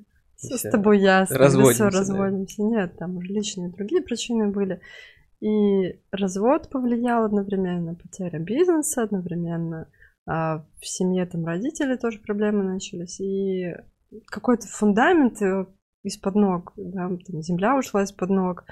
[0.45, 1.37] Всё с тобой ясно.
[1.37, 1.99] Разводимся, Все, да.
[1.99, 2.63] разводимся.
[2.63, 4.79] Нет, там уже личные другие причины были.
[5.41, 9.87] И развод повлиял одновременно, потеря бизнеса одновременно.
[10.27, 13.19] а в семье там родители тоже проблемы начались.
[13.19, 13.75] И
[14.27, 15.65] какой-то фундамент э,
[16.03, 18.63] из-под ног, да, там земля ушла из-под ног.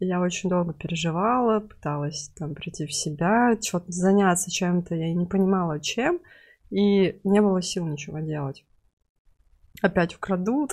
[0.00, 5.80] Я очень долго переживала, пыталась там прийти в себя, что-то заняться чем-то, я не понимала
[5.80, 6.20] чем,
[6.70, 8.64] и не было сил ничего делать.
[9.80, 10.72] Опять украдут,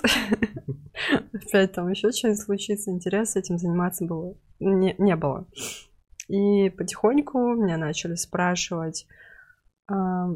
[1.32, 5.46] опять там еще что-нибудь случится, интереса этим заниматься было не, не было.
[6.28, 9.06] И потихоньку меня начали спрашивать,
[9.88, 10.28] а,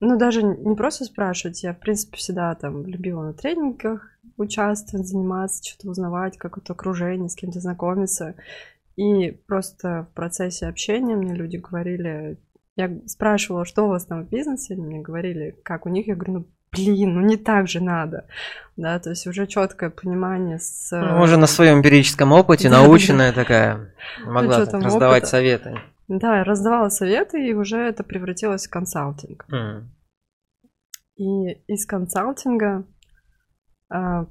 [0.00, 5.62] ну даже не просто спрашивать, я в принципе всегда там любила на тренингах участвовать, заниматься,
[5.64, 8.34] что-то узнавать, как это окружение, с кем-то знакомиться.
[8.96, 12.38] И просто в процессе общения мне люди говорили,
[12.76, 16.32] я спрашивала, что у вас там в бизнесе, мне говорили, как у них, я говорю,
[16.32, 18.26] ну блин, ну не так же надо,
[18.76, 20.90] да, то есть уже четкое понимание с...
[20.90, 25.30] Ну, Уже на своем эмпирическом опыте, Да, наученная такая, могла там, раздавать опыта?
[25.30, 25.80] советы.
[26.08, 29.46] Да, я раздавала советы, и уже это превратилось в консалтинг.
[31.16, 32.84] И из консалтинга
[33.88, 34.26] а,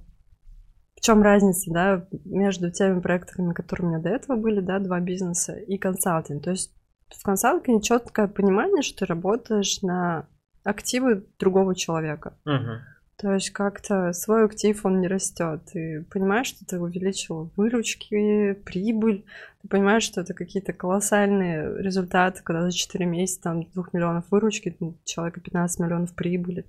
[0.96, 5.00] в чем разница, да, между теми проектами, которые у меня до этого были, да, два
[5.00, 6.44] бизнеса, и консалтинг.
[6.44, 6.74] То есть
[7.10, 10.28] в консалтинге четкое понимание, что ты работаешь на
[10.66, 12.34] активы другого человека.
[12.44, 12.82] Мгм.
[13.18, 15.62] То есть как-то свой актив, он не растет.
[15.72, 19.24] Ты понимаешь, что ты увеличил выручки, прибыль.
[19.62, 24.76] Ты понимаешь, что это какие-то колоссальные результаты, когда за 4 месяца там 2 миллионов выручки,
[24.82, 26.66] у человека 15 миллионов прибыли.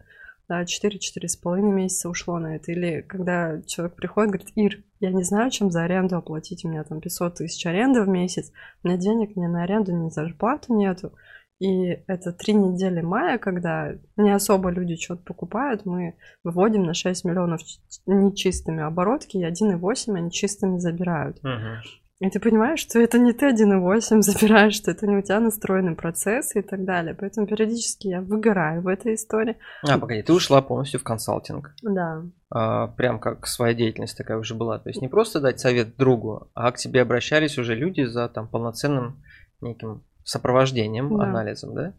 [0.49, 2.71] Да, 4-4,5 месяца ушло на это.
[2.71, 6.85] Или когда человек приходит, говорит, Ир, я не знаю, чем за аренду оплатить, у меня
[6.85, 8.53] там 500 тысяч аренды в месяц,
[8.85, 11.13] у меня денег ни на аренду, ни на зарплату нету.
[11.59, 17.25] И это три недели мая, когда не особо люди что-то покупают, мы выводим на 6
[17.25, 17.63] миллионов
[18.05, 21.43] нечистыми оборотки, и 1,8 они чистыми забирают.
[21.43, 21.81] Мгм.
[22.19, 25.95] И ты понимаешь, что это не ты 1.8 забираешь, что это не у тебя настроенный
[25.95, 27.15] процесс и так далее.
[27.15, 29.57] Поэтому периодически я выгораю в этой истории.
[29.83, 31.75] А, погоди, ты ушла полностью в консалтинг.
[31.83, 32.23] Да.
[32.51, 34.79] А, прям как своя деятельность такая уже была.
[34.79, 38.49] То есть не просто дать совет другу, а к тебе обращались уже люди за там
[38.49, 39.23] полноценным
[39.61, 41.25] неким сопровождением, Да.
[41.25, 41.93] анализом, да?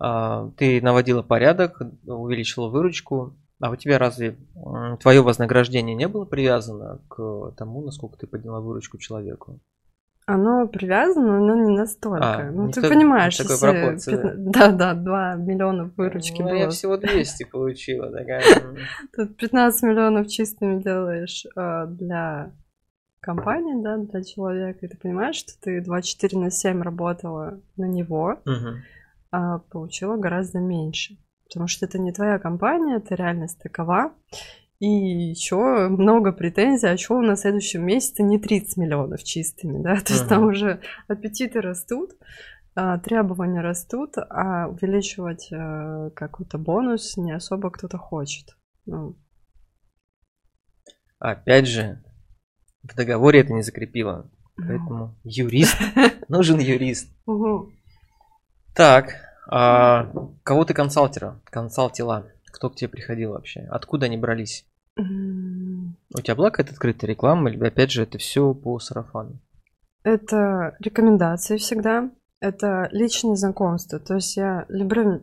[0.00, 3.34] А, ты наводила порядок, увеличила выручку.
[3.60, 4.36] А у тебя разве
[5.00, 9.60] твое вознаграждение не было привязано к тому, насколько ты подняла выручку человеку?
[10.26, 12.18] Оно привязано, но не настолько.
[12.48, 14.22] А, ну, не ты той- понимаешь, такой если пропорции, да.
[14.30, 16.54] 15 Да, да, 2 миллиона выручки Ну, было.
[16.56, 18.10] я всего 200 получила.
[18.10, 18.42] такая.
[19.16, 22.50] Тут 15 миллионов чистыми делаешь э, для
[23.24, 28.38] компании, да, для человека, и ты понимаешь, что ты 24 на 7 работала на него,
[29.30, 31.16] а получила гораздо меньше.
[31.44, 34.12] Потому что это не твоя компания, это реальность такова.
[34.80, 39.96] И еще много претензий, а что на следующем месяце не 30 миллионов чистыми, да?
[40.04, 42.12] То есть там уже аппетиты растут,
[42.74, 48.56] а, требования растут, а увеличивать э, какой-то бонус не особо кто-то хочет.
[48.84, 49.16] Ну,
[51.24, 52.03] Опять же,
[52.84, 54.30] в договоре это не закрепило.
[54.56, 54.66] ну.
[54.66, 55.76] Поэтому юрист,
[56.28, 57.10] нужен юрист.
[58.74, 59.14] Так,
[59.48, 60.10] а
[60.42, 62.26] кого ты консалтера, консалтила?
[62.46, 63.66] Кто к тебе приходил вообще?
[63.70, 64.66] Откуда они брались?
[64.96, 69.40] У тебя была какая-то открытая реклама, или опять же это все по сарафану?
[70.04, 72.10] Это рекомендации всегда.
[72.40, 73.98] Это личные знакомства.
[73.98, 75.22] То есть я люблю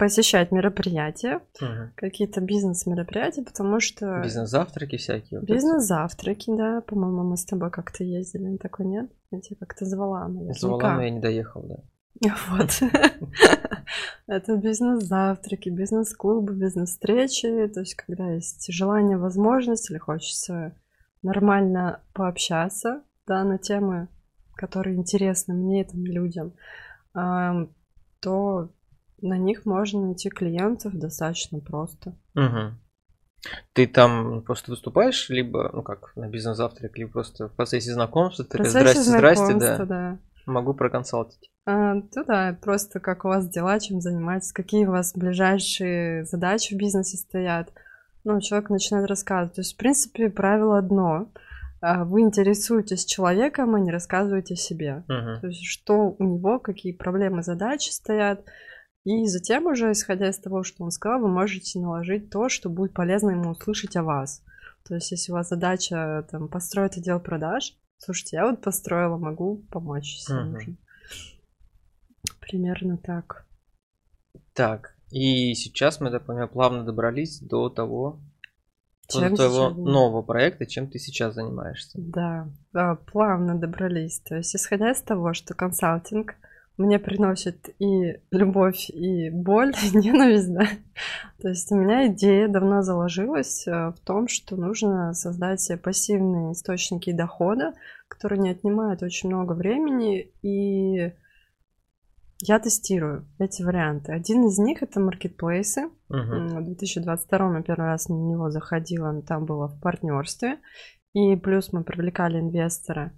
[0.00, 1.92] посещать мероприятия, Мгм.
[1.94, 4.22] какие-то бизнес-мероприятия, потому что...
[4.24, 5.40] Бизнес-завтраки всякие.
[5.40, 5.48] вот.
[5.48, 6.80] Бизнес-завтраки, да.
[6.80, 8.56] По-моему, мы с тобой как-то ездили.
[8.56, 9.10] Такой нет?
[9.30, 10.58] Я тебя как-то звала, наверняка.
[10.58, 11.76] Звала, но я не доехал, да.
[12.48, 12.70] Вот.
[14.26, 17.68] Это бизнес-завтраки, бизнес-клубы, бизнес-встречи.
[17.68, 20.74] То есть, когда есть желание, возможность или хочется
[21.22, 24.08] нормально пообщаться, да, на темы,
[24.54, 26.54] которые интересны мне, этим людям,
[27.12, 28.70] то
[29.22, 32.16] на них можно найти клиентов достаточно просто.
[32.34, 32.80] Мгм.
[33.72, 38.58] Ты там просто выступаешь, либо, ну как, на бизнес-завтрак, либо просто в процессе знакомства, ты
[38.58, 40.18] процессе здрасте, здрасте, да, да.
[40.46, 41.50] могу проконсалтить.
[41.66, 46.74] А, ну да, просто как у вас дела, чем занимаетесь, какие у вас ближайшие задачи
[46.74, 47.72] в бизнесе стоят.
[48.24, 49.54] Ну, человек начинает рассказывать.
[49.54, 51.28] То есть, в принципе, правило одно.
[51.80, 55.04] А, Вы интересуетесь человеком, а не рассказываете себе.
[55.08, 55.40] Мгм.
[55.40, 58.44] То есть, что у него, какие проблемы, задачи стоят.
[59.04, 62.92] И затем уже, исходя из того, что он сказал, вы можете наложить то, что будет
[62.92, 64.42] полезно ему услышать о вас.
[64.86, 69.62] То есть, если у вас задача там, построить отдел продаж, слушайте, я вот построила, могу
[69.70, 70.52] помочь, если Мгм.
[70.52, 70.76] нужно.
[72.40, 73.46] Примерно так.
[74.52, 78.20] Так, и сейчас мы, так понимаю, плавно добрались до того,
[79.08, 81.98] Чем твоего сейчас нового проекта, чем ты сейчас занимаешься.
[82.00, 84.20] Да, да, плавно добрались.
[84.20, 86.34] То есть, исходя из того, что консалтинг
[86.80, 90.66] мне приносит и любовь, и боль, и ненависть, да.
[91.40, 96.52] То есть у меня идея давно заложилась э, в том, что нужно создать себе пассивные
[96.52, 97.74] источники дохода,
[98.08, 101.12] которые не отнимают очень много времени, и
[102.42, 104.12] я тестирую эти варианты.
[104.12, 105.90] Один из них это маркетплейсы.
[106.10, 110.58] М, В 2022 я первый раз на него заходила, но там было в партнерстве.
[111.12, 113.12] И плюс мы привлекали инвестора.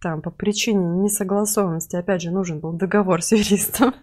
[0.00, 3.94] А, Там по причине несогласованности, опять же, нужен был договор с юристом.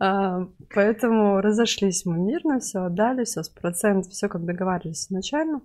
[0.00, 5.60] А, Поэтому разошлись мы мирно, все отдали, все с процентов, все как договаривались изначально.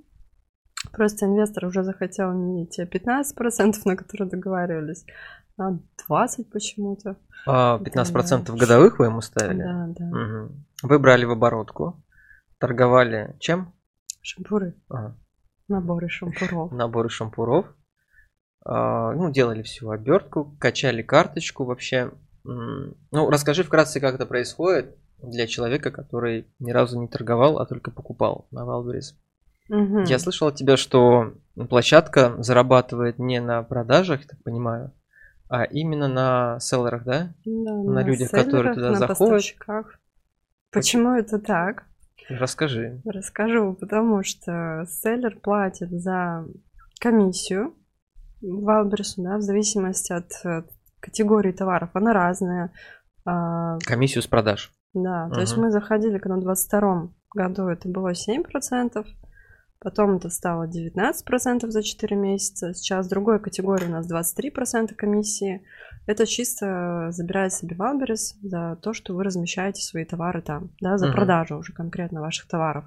[0.92, 5.06] Просто инвестор уже захотел не те 15%, на которые договаривались,
[5.58, 7.18] а 20 почему-то.
[7.48, 9.64] А, 15% годовых вы ему ставили?
[9.64, 10.06] Да, да.
[10.06, 10.66] Мгм.
[10.84, 12.04] Вы брали в оборотку,
[12.60, 13.74] торговали чем?
[14.22, 15.16] Шампуры, Ага.
[15.68, 16.72] Наборы шампуров.
[16.72, 17.66] Наборы шампуров.
[18.66, 22.12] А, ну, делали всю обертку, качали карточку вообще.
[22.44, 27.92] Ну, расскажи вкратце, как это происходит для человека, который ни разу не торговал, а только
[27.92, 29.16] покупал на Wildberries.
[29.70, 30.04] Мгм.
[30.04, 31.34] Я слышал от тебя, что
[31.70, 34.94] площадка зарабатывает не на продажах, я так понимаю,
[35.50, 37.34] а именно на селлерах, да?
[37.46, 39.56] Да, на людях, которые селлерах, туда на заходят.
[40.72, 41.84] Почему это так?
[42.30, 43.02] Расскажи.
[43.06, 46.46] Расскажу, потому что селлер платит за
[47.00, 47.74] комиссию
[48.42, 50.64] Валберсу, да, в зависимости от э,
[51.00, 51.90] категории товаров.
[51.94, 52.72] Она разная.
[53.26, 54.72] А, Комиссию с продаж.
[54.94, 59.06] Да, то есть мы заходили, когда в 22 году это было 7%,
[59.80, 65.64] потом это стало 19% за 4 месяца, сейчас в другой категории у нас 23% комиссии.
[66.08, 71.08] Это чисто забирает себе Wildberries за то, что вы размещаете свои товары там, да, за
[71.08, 71.16] Мгм.
[71.16, 72.86] продажу уже конкретно ваших товаров.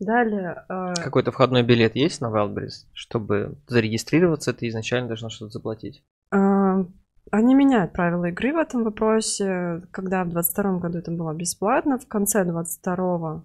[0.00, 0.64] Далее...
[0.68, 2.86] э, Какой-то входной билет есть на Wildberries?
[2.92, 6.02] Чтобы зарегистрироваться, ты изначально должна что-то заплатить.
[6.32, 6.84] А,
[7.30, 9.82] Они меняют правила игры в этом вопросе.
[9.92, 13.44] Когда в 22 году это было бесплатно, в конце 22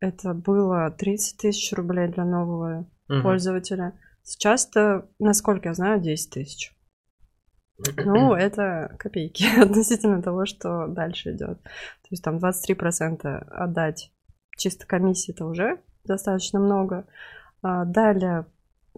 [0.00, 3.22] это было 30 тысяч рублей для нового Мгм.
[3.22, 3.92] пользователя.
[4.24, 6.74] Сейчас это, насколько я знаю, 10 тысяч.
[7.96, 11.62] Ну, это копейки относительно того, что дальше идет.
[11.62, 14.12] То есть там 23% отдать
[14.56, 17.06] чисто комиссии это уже достаточно много.
[17.62, 18.46] А Далее,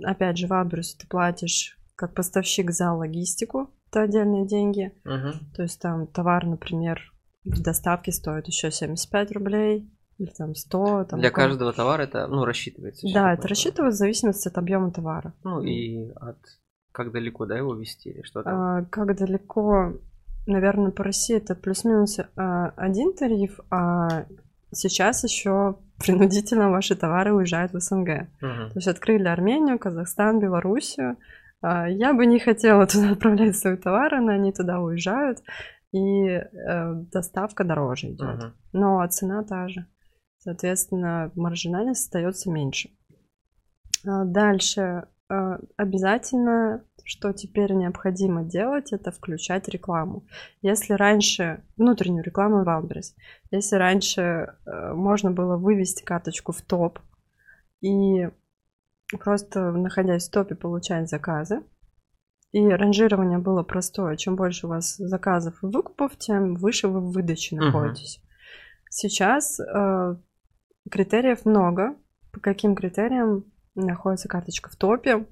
[0.03, 4.93] опять же, в Абрюс ты платишь как поставщик за логистику, это отдельные деньги.
[5.05, 5.33] Мгм.
[5.55, 7.12] То есть там товар, например,
[7.45, 11.05] в доставке стоит еще 75 рублей или там 100.
[11.05, 13.07] Там Для каждого товара это, ну, рассчитывается.
[13.12, 15.35] Да, это рассчитывается в зависимости от объема товара.
[15.45, 16.39] Ну, и от
[16.95, 18.55] как далеко, да, его вести или что там.
[18.57, 19.95] А, Как далеко,
[20.47, 24.27] наверное, по России это плюс-минус а, один тариф, а
[24.71, 28.29] сейчас еще принудительно ваши товары уезжают в СНГ.
[28.41, 28.71] Мгм.
[28.71, 31.17] То есть открыли Армению, Казахстан, Белоруссию.
[31.61, 35.39] А, Я бы не хотела туда отправлять свои товары, но они туда уезжают,
[35.93, 38.39] и э, доставка дороже идет.
[38.39, 38.53] Мгм.
[38.73, 39.87] Но цена та же.
[40.39, 42.91] Соответственно, маржинальность остается меньше.
[44.07, 45.09] А, Дальше
[45.76, 50.26] обязательно, что теперь необходимо делать, это включать рекламу.
[50.62, 53.14] Если раньше, внутреннюю рекламу в Wildberries,
[53.51, 56.99] если раньше э, можно было вывести карточку в топ
[57.80, 58.28] и
[59.20, 61.62] просто находясь в топе получать заказы,
[62.53, 64.16] и ранжирование было простое.
[64.16, 68.20] Чем больше у вас заказов и выкупов, тем выше вы в выдаче находитесь.
[68.89, 70.16] Сейчас э,
[70.89, 71.97] критериев много.
[72.32, 73.45] По каким критериям
[73.75, 75.27] находится карточка в топе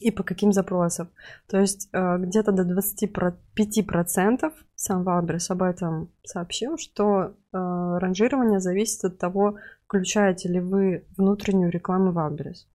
[0.00, 1.10] и по каким запросам.
[1.48, 9.04] То есть э, где-то до 25% сам Wildberries об этом сообщил, что э, ранжирование зависит
[9.04, 9.56] от того,
[9.86, 12.68] включаете ли вы внутреннюю рекламу Wildberries.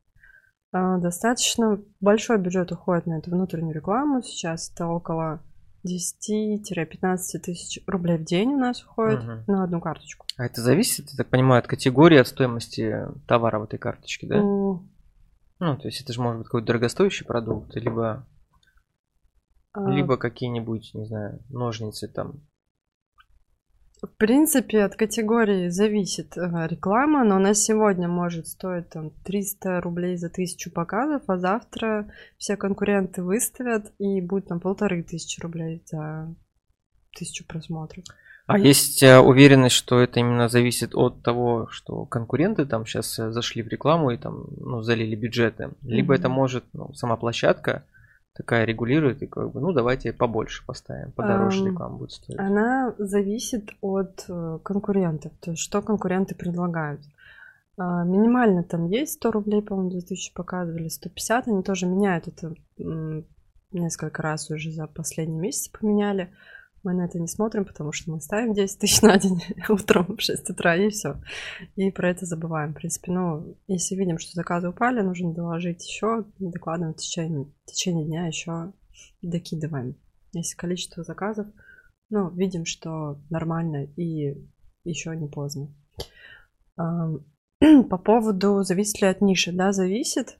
[0.71, 4.21] Достаточно большой бюджет уходит на эту внутреннюю рекламу.
[4.21, 5.41] Сейчас это около
[5.85, 9.43] 10-15 тысяч рублей в день у нас уходит Мгм.
[9.47, 10.25] на одну карточку.
[10.37, 12.95] А это зависит, я так понимаю, от категории, от стоимости
[13.27, 14.35] товара в этой карточке, да?
[14.37, 14.89] М,
[15.61, 18.25] Ну, то есть это же может быть какой-то дорогостоящий продукт, либо,
[19.73, 22.41] а, либо какие-нибудь, не знаю, ножницы там.
[24.01, 30.15] В принципе, от категории зависит э, реклама, но она сегодня может стоить там 300 рублей
[30.15, 36.33] за тысячу показов, а завтра все конкуренты выставят и будет там полторы тысячи рублей за
[37.17, 38.05] тысячу просмотров.
[38.47, 43.63] А есть э, уверенность, что это именно зависит от того, что конкуренты там сейчас зашли
[43.63, 45.71] в рекламу и там, ну, залили бюджеты.
[45.83, 46.21] Либо Мгм.
[46.21, 47.83] это может, ну, сама площадка
[48.33, 52.39] такая регулирует и как бы, ну, давайте побольше поставим, подороже Ам, реклама будет стоить.
[52.39, 57.01] Она зависит от э, конкурентов, то есть что конкуренты предлагают.
[57.77, 62.53] А, Минимально там есть 100 рублей, по-моему, 2000 показывали, 150, они тоже меняют это
[63.71, 66.31] несколько раз уже за последний месяц поменяли.
[66.83, 70.21] Мы на это не смотрим, потому что мы ставим 10 тысяч на день утром в
[70.21, 71.21] 6 утра, и все.
[71.75, 72.71] И про это забываем.
[72.71, 77.65] В принципе, ну, если видим, что заказы упали, нужно доложить еще, докладываем в течение, в
[77.65, 78.73] течение дня еще
[79.21, 79.95] докидываем.
[80.31, 81.47] Если количество заказов,
[82.09, 84.37] ну, видим, что нормально и
[84.83, 85.73] еще не поздно.
[86.77, 90.39] По поводу, зависит ли от ниши, да, зависит.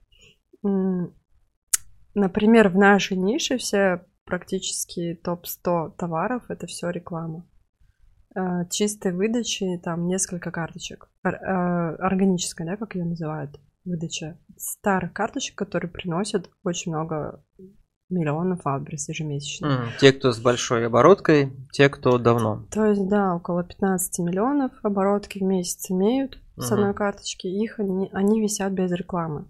[2.16, 7.46] Например, в нашей нише все практически топ-100 товаров это все реклама.
[8.36, 11.10] Э, Чистой выдачи там несколько карточек.
[11.24, 14.38] Э, Органическая, да, как ее называют, выдача.
[14.58, 17.44] Старых карточек, которые приносят очень много
[18.10, 19.66] миллионов адрес ежемесячно.
[19.68, 22.66] М, Те, кто с большой обороткой, те, кто давно.
[22.72, 26.74] То есть, да, около 15 миллионов оборотки в месяц имеют с Мгм.
[26.80, 29.46] одной карточки, их они, они висят без рекламы.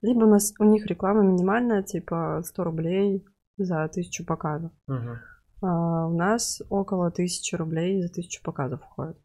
[0.00, 3.24] Либо у, нас, у них реклама минимальная, типа 100 рублей
[3.56, 4.72] за тысячу показов.
[4.86, 5.18] Мгм.
[5.62, 9.16] А у нас около 1000 рублей за тысячу показов уходит.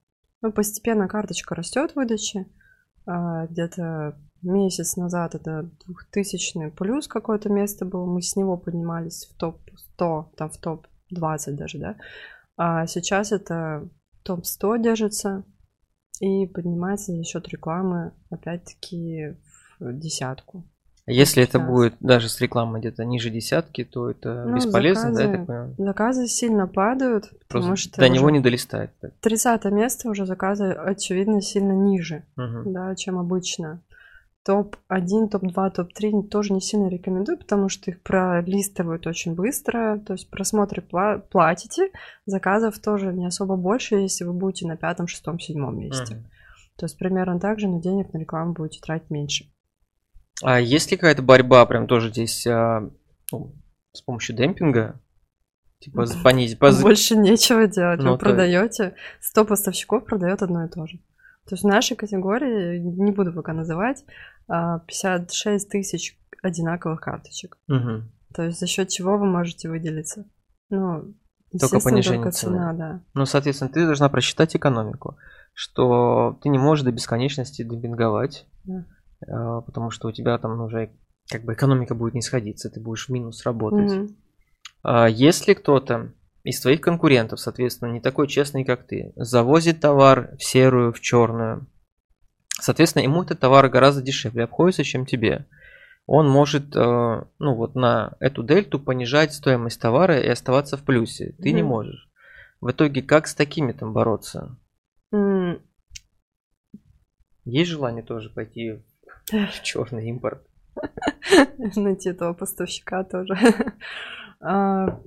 [0.41, 2.47] Ну, постепенно карточка растет в выдаче.
[3.05, 8.05] А, где-то месяц назад это 2000 плюс какое-то место было.
[8.05, 11.95] Мы с него поднимались в топ-100, там в топ-20 даже, да.
[12.55, 13.89] А сейчас это
[14.23, 15.43] топ-100 держится
[16.19, 19.37] и поднимается за счет рекламы опять-таки
[19.79, 20.65] в десятку.
[21.09, 25.27] Если это будет даже с рекламой где-то ниже десятки, то это Ну, бесполезно, да, я
[25.27, 25.75] заказы- так понимаю?
[25.77, 28.91] Заказы сильно падают, потому Просто что до него не долистает.
[29.01, 29.11] так.
[29.19, 32.73] 30 место уже заказы, очевидно, сильно ниже, Мгм.
[32.73, 33.81] да, чем обычно.
[34.45, 39.99] Топ-1, топ-2, топ-3 тоже не сильно рекомендую, потому что их пролистывают очень быстро.
[40.05, 41.91] То есть просмотры пла- платите,
[42.25, 46.15] заказов тоже не особо больше, если вы будете на пятом, шестом, седьмом месте.
[46.15, 46.23] Мгм.
[46.77, 49.45] То есть примерно так же, но денег на рекламу будете тратить меньше.
[50.43, 52.89] А есть ли какая-то борьба прям тоже здесь а,
[53.31, 53.55] ну,
[53.93, 54.99] с помощью демпинга?
[55.79, 56.81] Типа понизить, поз...
[56.81, 58.01] Больше нечего делать.
[58.01, 60.97] Ну, Вы то- продаете, 100 поставщиков продает одно и то же.
[61.45, 64.03] То есть в нашей категории, не буду пока называть,
[64.47, 67.57] а, 56 тысяч одинаковых карточек.
[67.67, 68.11] Мгм.
[68.33, 70.25] То есть за счет чего вы можете выделиться?
[70.69, 71.15] Ну,
[71.59, 72.57] Только понижение только цены.
[72.57, 73.01] цена, да.
[73.13, 75.17] Ну, соответственно, ты должна просчитать экономику,
[75.53, 78.85] что ты не можешь до бесконечности демпинговать, Да.
[79.27, 80.91] А, потому что у тебя там уже
[81.29, 83.91] как бы экономика будет не сходиться, ты будешь в минус работать.
[83.91, 84.15] Мгм.
[84.83, 86.13] А Если кто-то
[86.43, 91.67] из твоих конкурентов, соответственно, не такой честный, как ты, завозит товар в серую, в черную,
[92.59, 95.45] соответственно, ему этот товар гораздо дешевле обходится, чем тебе.
[96.05, 101.35] Он может, э, ну вот на эту дельту понижать стоимость товара и оставаться в плюсе.
[101.39, 101.69] Ты не Мгм.
[101.69, 102.09] можешь.
[102.61, 104.57] В итоге, как с такими там бороться?
[105.11, 105.61] М,
[107.45, 108.88] Есть желание тоже пойти в
[109.63, 110.45] черный импорт?
[111.75, 113.35] Найти этого поставщика тоже.
[114.41, 115.01] А,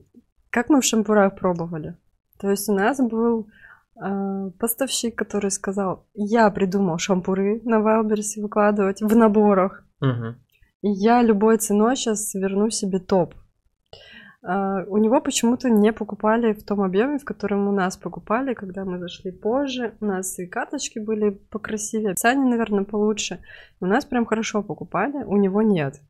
[0.51, 1.97] Как мы в шампурах пробовали?
[2.39, 3.49] То есть у нас был
[3.97, 9.85] а, поставщик, который сказал, я придумал шампуры на Вайлберсе выкладывать в наборах.
[10.83, 13.35] И я любой ценой сейчас верну себе топ.
[14.45, 18.85] А, У него почему-то не покупали в том объеме, в котором у нас покупали, когда
[18.85, 19.95] мы зашли позже.
[20.01, 23.41] У нас и карточки были покрасивее, описание, наверное, получше.
[23.81, 26.01] У нас прям хорошо покупали, у него нет.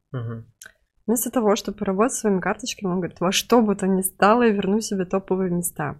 [1.06, 4.50] Вместо того, чтобы поработать своими карточками, он говорит, во что бы то ни стало, я
[4.50, 5.96] верну себе топовые места.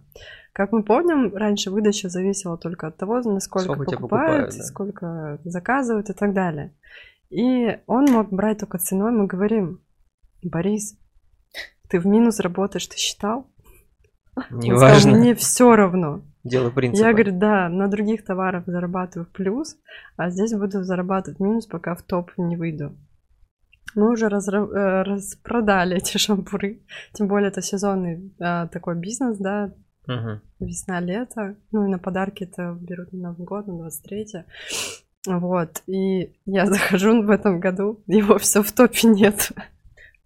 [0.53, 4.63] Как мы помним, раньше выдача зависела только от того, насколько Сколько покупают, покупают, да.
[4.63, 6.73] сколько заказывают и так далее.
[7.29, 9.11] И он мог брать только ценой.
[9.11, 9.81] Мы говорим,
[10.41, 10.97] Борис,
[11.93, 13.45] ты в минус работаешь, ты считал?
[14.35, 15.11] Он сказал, Неважно.
[15.15, 16.23] мне все равно.
[16.43, 17.05] Дело принципа.
[17.05, 19.77] Я говорю, да, на других товарах зарабатываю плюс,
[20.17, 22.97] а здесь буду зарабатывать минус, пока в топ не выйду.
[23.93, 26.81] Мы уже разра- э, распродали эти шампуры,
[27.13, 29.71] тем более это сезонный а, такой бизнес, да,
[30.07, 30.41] Мгм.
[30.59, 34.45] весна-лето, ну и на подарки это берут на Новый год, на 23
[35.27, 39.51] вот, и я захожу в этом году, его все в топе нет.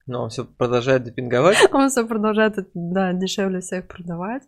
[0.07, 1.57] Но он все продолжает депинговать.
[1.73, 4.43] Он все продолжает, да, дешевле всех продавать.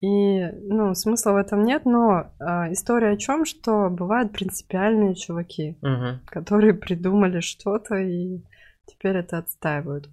[0.00, 5.76] И, ну, смысла в этом нет, но а, история о чем, что бывают принципиальные чуваки,
[5.82, 6.20] Мгм.
[6.26, 8.42] которые придумали что-то и
[8.86, 10.08] теперь это отстаивают.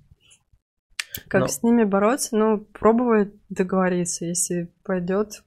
[1.28, 2.36] Как Но- с ними бороться?
[2.36, 5.44] Ну, пробовать договориться, если пойдет,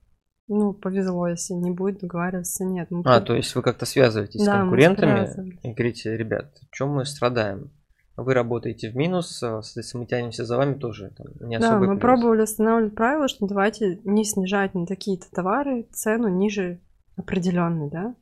[0.48, 2.90] ну, повезло, если не будет договариваться, нет.
[2.90, 6.54] Мы А, пр- то есть вы как-то связываетесь с Да, мы конкурентами и говорите, ребят,
[6.70, 7.72] чем мы страдаем?
[8.16, 11.12] Вы работаете в минус, а, соответственно, мы тянемся за вами тоже.
[11.16, 12.00] Там, не Да, мы плюс.
[12.00, 16.80] пробовали устанавливать правила, что давайте не снижать на такие-то товары цену ниже
[17.16, 18.14] определенной, да.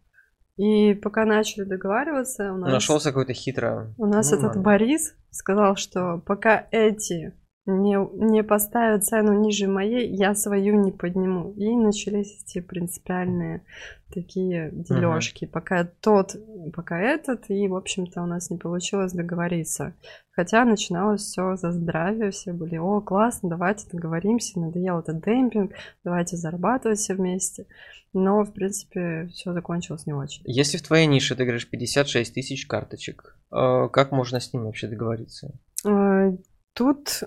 [0.56, 3.92] И пока начали договариваться, у нас, Нашелся какой-то хитро.
[3.98, 4.62] у нас Ну, этот ладно.
[4.62, 7.32] Борис сказал, что пока эти
[7.66, 11.52] не, не поставят цену ниже моей, я свою не подниму.
[11.52, 13.64] И начались эти принципиальные
[14.12, 15.46] такие дележки.
[15.46, 16.36] Пока тот,
[16.74, 19.94] пока этот, и, в общем-то, у нас не получилось договориться.
[20.30, 25.72] Хотя начиналось все за здравие, все были, о, классно, давайте договоримся, надоел этот демпинг,
[26.04, 27.66] давайте зарабатывать все вместе.
[28.12, 30.42] Но, в принципе, все закончилось не очень.
[30.44, 34.86] Если в твоей нише ты говоришь 56 тысяч карточек, э, как можно с ними вообще
[34.86, 35.52] договориться?
[35.84, 36.32] Э,
[36.74, 37.22] Тут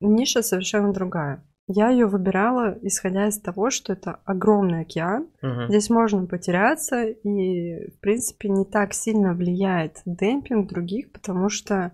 [0.00, 1.44] ниша совершенно другая.
[1.66, 5.28] Я ее выбирала, исходя из того, что это огромный океан.
[5.40, 5.68] Мгм.
[5.68, 11.92] Здесь можно потеряться, и, в принципе, не так сильно влияет демпинг других, потому что,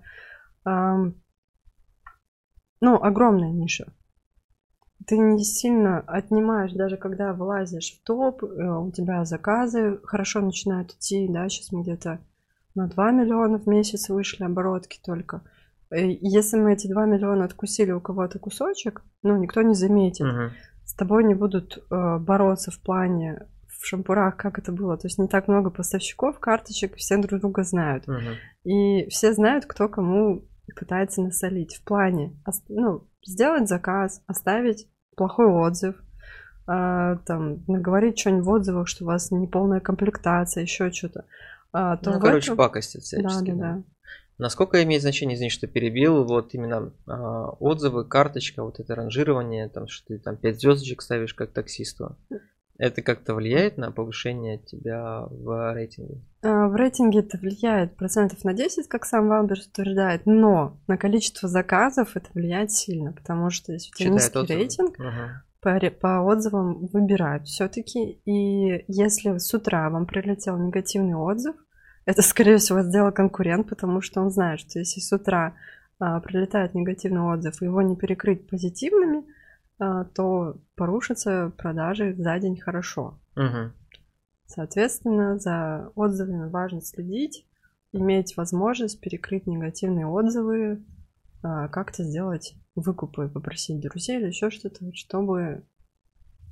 [0.64, 1.14] ам,
[2.80, 3.92] ну, огромная ниша.
[5.06, 10.92] Ты не сильно отнимаешь, даже когда вылазишь в топ, э, у тебя заказы хорошо начинают
[10.92, 12.20] идти, да, сейчас мы где-то
[12.74, 15.42] на 2 миллиона в месяц вышли оборотки только.
[15.90, 20.50] Э, Если мы эти 2 миллиона откусили у кого-то кусочек, ну, никто не заметит Мгм.
[20.84, 24.96] с тобой не будут э, бороться в плане в шампурах, как это было.
[24.98, 28.06] То есть не так много поставщиков, карточек, все друг друга знают.
[28.06, 28.34] Мгм.
[28.64, 30.44] И все знают, кто кому
[30.78, 31.76] пытается насолить.
[31.76, 32.36] В плане,
[32.68, 34.86] ну, сделать заказ, оставить
[35.16, 35.96] плохой отзыв,
[36.66, 41.24] а, там, наговорить что-нибудь в отзывах, что у вас неполная комплектация, еще что-то.
[41.72, 43.50] А, то Ну, короче, этом- пакостят всячески.
[43.50, 43.74] да, да.
[43.76, 43.82] да.
[44.40, 49.86] Насколько имеет значение, извини, что перебил, вот именно а, отзывы, карточка, вот это ранжирование, там,
[49.86, 52.16] что ты там 5 звездочек ставишь как таксисту.
[52.78, 56.22] Это как-то влияет на повышение тебя в рейтинге?
[56.42, 61.46] А, В рейтинге это влияет процентов на 10, как сам Валберис утверждает, но на количество
[61.46, 64.58] заказов это влияет сильно, потому что если у тебя низкий отзывы.
[64.58, 65.28] рейтинг, Мгм.
[65.60, 68.22] по, по отзывам выбирают все-таки.
[68.24, 71.56] И если с утра вам прилетел негативный отзыв,
[72.04, 75.54] это, скорее всего, сделал конкурент, потому что он знает, что если с утра
[75.98, 79.24] а, прилетает негативный отзыв, его не перекрыть позитивными,
[79.78, 83.18] а, то порушатся продажи за день хорошо.
[83.36, 83.72] Угу.
[84.46, 87.46] Соответственно, за отзывами важно следить,
[87.92, 90.84] иметь возможность перекрыть негативные отзывы,
[91.42, 95.64] а, как-то сделать выкупы, попросить друзей или еще что-то, чтобы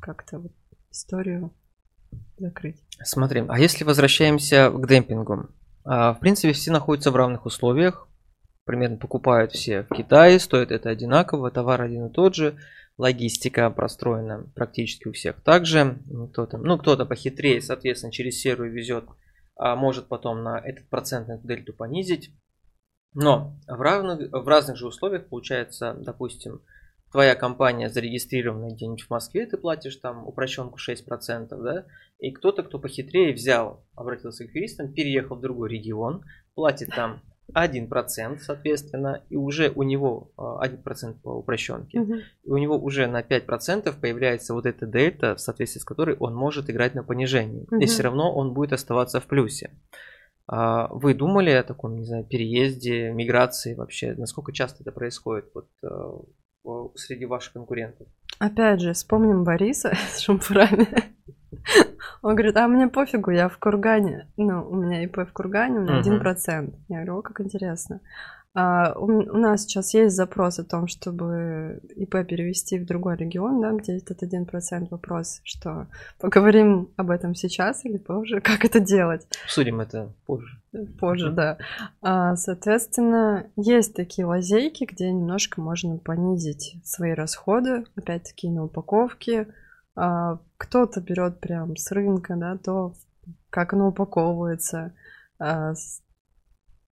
[0.01, 0.53] как-то вот
[0.91, 1.53] историю
[2.39, 2.83] закрыть.
[3.05, 5.49] Смотри, а если возвращаемся к демпингу?
[5.85, 8.09] А, в принципе, все находятся в равных условиях.
[8.65, 12.59] Примерно покупают все в Китае, стоит это одинаково, товар один и тот же,
[12.99, 15.99] логистика простроена практически у всех также.
[16.33, 19.05] Кто-то, ну, кто-то похитрее, соответственно, через серую везет,
[19.57, 22.31] а может потом на этот процентный дельту понизить.
[23.15, 26.61] Но в, равных, в разных же условиях получается, допустим,
[27.11, 31.87] твоя компания зарегистрирована где-нибудь в Москве, ты платишь там упрощенку 6%, да,
[32.19, 37.23] и кто-то, кто похитрее взял, обратился к юристам, переехал в другой регион, платит там
[37.55, 42.15] 1%, соответственно, и уже у него 1% а, по упрощенке, угу.
[42.45, 46.35] и у него уже на 5% появляется вот эта дельта, в соответствии с которой он
[46.35, 47.77] может играть на понижении, угу.
[47.77, 49.71] и все равно он будет оставаться в плюсе.
[50.51, 54.15] А вы думали о таком, не знаю, переезде, миграции вообще?
[54.15, 58.09] Насколько часто это происходит вот, э, среди ваших конкурентов?
[58.39, 60.89] Опять же, вспомним Бориса с шампурами.
[62.23, 64.29] Он говорит, а мне пофигу, я в Кургане.
[64.37, 66.75] Ну, у меня ИП в Кургане, у меня один процент.
[66.89, 68.01] Я говорю, о, как интересно.
[68.55, 73.61] А, у, у нас сейчас есть запрос о том, чтобы ИП перевести в другой регион,
[73.61, 75.87] да, где этот один процент вопрос, что
[76.19, 79.29] поговорим об этом сейчас или позже, как это делать.
[79.47, 80.61] Судим это позже.
[80.99, 81.59] Позже, да.
[82.03, 89.47] А, соответственно, есть такие лазейки, где немножко можно понизить свои расходы, опять-таки на упаковке.
[90.01, 92.95] А, кто-то берет прям с рынка, да, то
[93.51, 94.95] как оно упаковывается,
[95.41, 95.75] а,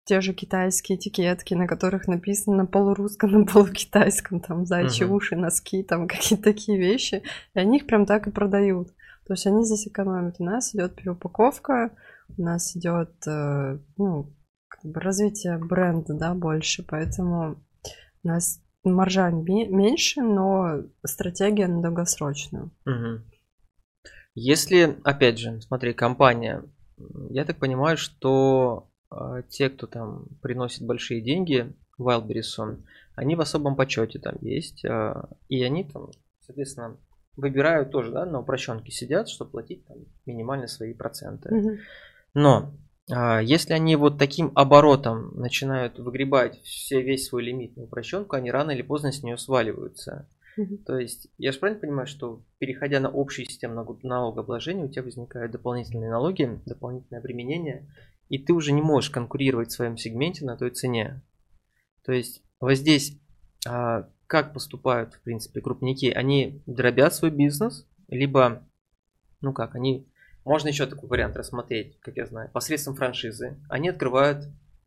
[0.05, 5.14] те же китайские этикетки, на которых написано на полурусском, на полукитайском, там, зайчи uh-huh.
[5.14, 7.22] уши, носки, там, какие-то такие вещи,
[7.55, 8.88] и они их прям так и продают.
[9.26, 10.36] То есть они здесь экономят.
[10.38, 11.92] У нас идет переупаковка,
[12.36, 14.34] у нас идет, э, ну,
[14.68, 17.62] как бы развитие бренда, да, больше, поэтому
[18.24, 22.70] у нас маржа меньше, но стратегия на долгосрочную.
[22.86, 23.24] Угу.
[24.34, 26.62] Если, опять же, смотри, компания,
[27.30, 32.82] я так понимаю, что э, те, кто там приносит большие деньги, Wildberries,
[33.16, 35.14] они в особом почете там есть, э,
[35.48, 36.10] и они там,
[36.40, 36.96] соответственно,
[37.36, 41.54] выбирают тоже, да, на упрощенке сидят, чтобы платить там минимально свои проценты.
[41.54, 41.78] Угу.
[42.34, 42.72] Но
[43.42, 48.70] если они вот таким оборотом начинают выгребать все, весь свой лимит на упрощенку, они рано
[48.70, 50.28] или поздно с нее сваливаются.
[50.56, 50.78] Угу.
[50.78, 55.52] То есть, я же правильно понимаю, что переходя на общую систему налогообложения, у тебя возникают
[55.52, 57.88] дополнительные налоги, дополнительное обременение,
[58.28, 61.22] и ты уже не можешь конкурировать в своем сегменте на той цене.
[62.04, 63.18] То есть, вот здесь
[63.66, 66.06] а, как поступают, в принципе, крупники?
[66.06, 68.62] Они дробят свой бизнес, либо,
[69.40, 70.06] ну как, они
[70.45, 73.59] можно еще такой вариант рассмотреть, как я знаю, посредством франшизы.
[73.68, 74.47] Они открывают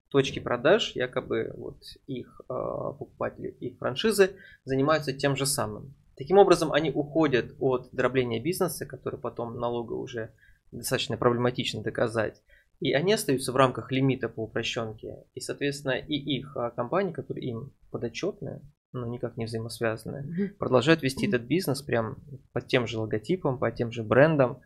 [0.10, 1.78] точки продаж, якобы вот
[2.08, 5.95] их э, покупатели, их франшизы занимаются тем же самым.
[6.16, 10.32] Таким образом, они уходят от дробления бизнеса, который потом налога уже
[10.72, 12.41] достаточно проблематично доказать,
[12.80, 15.24] и они остаются в рамках лимита по упрощенке.
[15.34, 21.28] И, соответственно, и их а, компании, которые им подотчетны, но никак не взаимосвязанные, продолжают вести
[21.28, 22.18] этот бизнес прям
[22.51, 24.62] под тем же логотипом, по тем же брендам,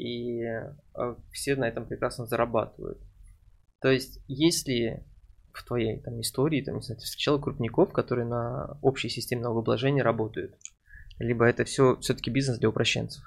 [0.00, 2.98] и э, все на этом прекрасно зарабатывают.
[3.80, 5.04] То есть, если
[5.52, 10.02] в твоей там, истории, там, не знаю, ты встречал крупников, которые на общей системе налогообложения
[10.02, 10.54] работают?
[11.18, 13.22] Либо это все все-таки бизнес для упрощенцев?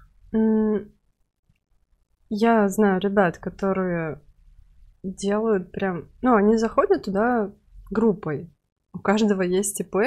[2.30, 4.19] Я знаю ребят, которые
[5.03, 6.09] делают прям...
[6.21, 7.51] Ну, они заходят туда
[7.91, 8.51] группой.
[8.93, 10.03] У каждого есть ИП, угу.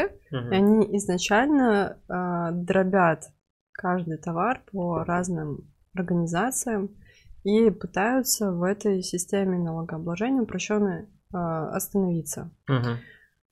[0.51, 3.25] и они изначально э, дробят
[3.73, 6.91] каждый товар по разным организациям
[7.45, 12.51] и пытаются в этой системе налогообложения упрощенной э, остановиться.
[12.69, 12.99] Угу.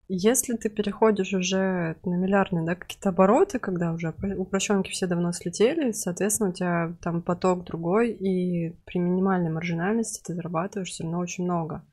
[0.09, 5.93] Если ты переходишь уже на миллиардные да, какие-то обороты, когда уже упрощенки все давно слетели,
[5.93, 11.45] соответственно, у тебя там поток другой, и при минимальной маржинальности ты зарабатываешь все равно очень
[11.45, 11.87] много.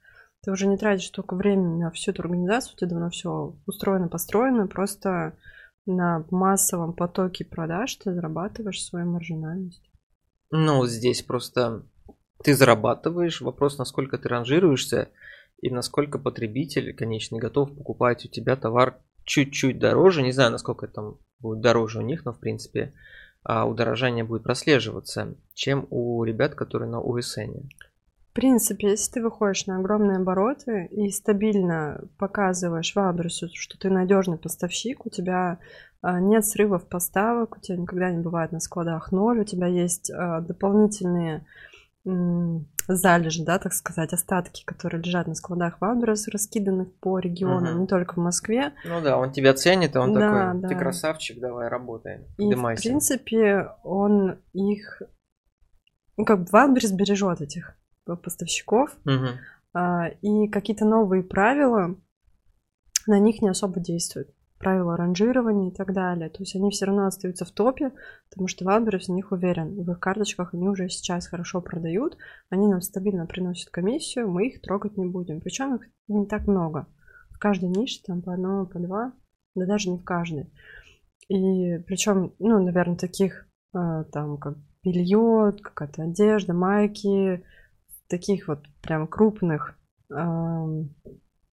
[0.44, 4.10] Ты уже не тратишь столько времени на всю эту организацию, у тебя давно все устроено,
[4.10, 5.38] построено, просто
[5.86, 9.91] на массовом потоке продаж ты зарабатываешь свою маржинальность.
[10.52, 11.84] Ну, здесь просто
[12.44, 15.10] ты зарабатываешь, вопрос, насколько ты ранжируешься
[15.62, 20.24] и насколько потребитель, конечный, готов покупать у тебя товар чуть-чуть дороже.
[20.24, 22.94] Не знаю, насколько там будет дороже у них, но в принципе
[23.44, 27.70] а, удорожание будет прослеживаться, чем у ребят, которые на USN.
[28.32, 34.38] В принципе, если ты выходишь на огромные обороты и стабильно показываешь Валберсу, что ты надежный
[34.38, 35.60] поставщик, у тебя
[36.04, 40.42] нет срывов поставок, у тебя никогда не бывает на складах ноль, у тебя есть а,
[40.42, 41.46] дополнительные
[42.88, 47.82] залежи, да, так сказать, остатки, которые лежат на складах Валберас, раскиданных по регионам, угу.
[47.82, 48.74] не только в Москве.
[48.86, 50.80] Ну да, он тебя ценит, и он да, такой, ты да.
[50.80, 52.26] красавчик, давай работаем.
[52.40, 52.82] И, Дымайся.
[52.82, 55.04] в принципе, он их,
[56.18, 59.80] ну, как бы Валберис бережет этих поставщиков, угу.
[60.22, 61.96] и какие-то новые правила
[63.06, 64.30] на них не особо действуют
[64.62, 66.30] правила ранжирования и так далее.
[66.30, 67.92] То есть они все равно остаются в топе,
[68.30, 69.84] потому что Валберис в них уверен.
[69.84, 72.18] В их карточках они уже сейчас хорошо продают,
[72.50, 75.42] они нам стабильно приносят комиссию, мы их трогать не будем.
[75.42, 76.88] Причем их не так много.
[77.32, 79.14] В каждой нише там по одному, по два,
[79.56, 80.52] да даже не в каждой.
[81.28, 87.44] И причем, ну, наверное, таких э, там как белье, какая-то одежда, майки,
[88.08, 89.78] таких вот прям крупных
[90.10, 90.16] э,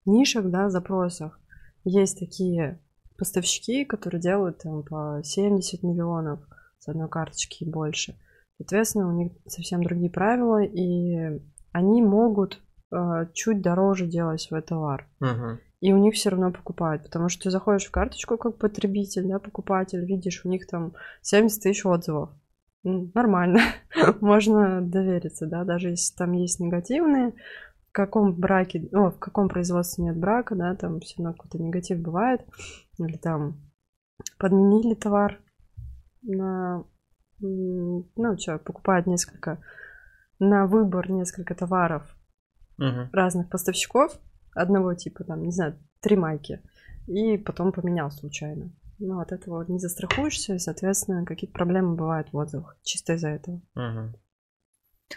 [0.04, 1.40] нишах, да, запросах
[1.84, 2.80] есть такие
[3.18, 6.40] поставщики, которые делают там по 70 миллионов
[6.78, 8.16] с одной карточки и больше.
[8.56, 11.40] Соответственно, у них совсем другие правила, и
[11.72, 12.60] они могут
[12.90, 15.06] э, чуть дороже делать свой товар.
[15.22, 15.58] Uh-huh.
[15.80, 19.38] И у них все равно покупают, потому что ты заходишь в карточку как потребитель, да,
[19.38, 22.30] покупатель, видишь, у них там 70 тысяч отзывов.
[22.82, 23.60] Нормально,
[24.20, 27.34] можно довериться, да, даже если там есть негативные,
[27.88, 32.00] в каком браке, о, в каком производстве нет брака, да, там все равно какой-то негатив
[32.00, 32.40] бывает,
[32.98, 33.60] или там
[34.38, 35.40] подменили товар
[36.22, 36.84] на,
[37.40, 39.62] ну, что, покупают несколько,
[40.38, 42.16] на выбор несколько товаров
[42.78, 43.08] угу.
[43.12, 44.18] разных поставщиков
[44.54, 46.62] одного типа, там, не знаю, три майки,
[47.06, 48.70] и потом поменял случайно.
[48.98, 53.60] Ну, от этого не застрахуешься, и, соответственно, какие-то проблемы бывают в отзывах, чисто из-за этого.
[53.76, 54.18] Угу.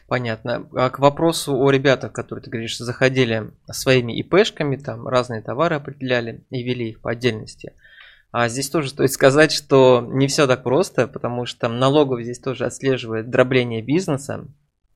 [0.08, 0.68] Понятно.
[0.74, 6.44] А к вопросу о ребятах, которые, ты говоришь, заходили своими ИПшками, там разные товары определяли
[6.50, 7.74] и вели их по отдельности.
[8.32, 12.66] А здесь тоже стоит сказать, что не все так просто, потому что налогов здесь тоже
[12.66, 14.46] отслеживает дробление бизнеса,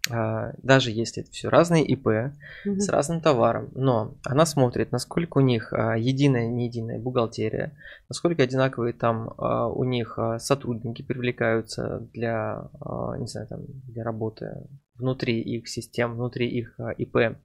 [0.10, 2.80] а, даже если это все разные ИП угу.
[2.80, 7.74] с разным товаром, но она смотрит, насколько у них а, единая, не единая бухгалтерия,
[8.08, 12.70] насколько одинаковые там а, у них сотрудники привлекаются для,
[13.18, 17.38] не знаю, там, для работы внутри их систем, внутри их ИП,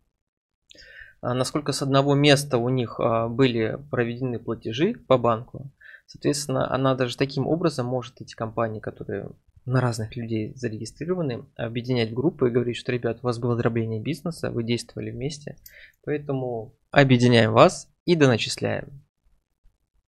[1.22, 2.98] насколько с одного места у них
[3.30, 5.70] были проведены платежи по банку,
[6.06, 9.30] соответственно, она даже таким образом может эти компании, которые
[9.66, 14.00] на разных людей зарегистрированы, объединять в группы и говорить, что, ребят, у вас было дробление
[14.00, 15.56] бизнеса, вы действовали вместе,
[16.04, 19.02] поэтому объединяем вас и доначисляем.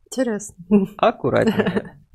[0.06, 0.56] Интересно.
[0.96, 1.96] Аккуратненько.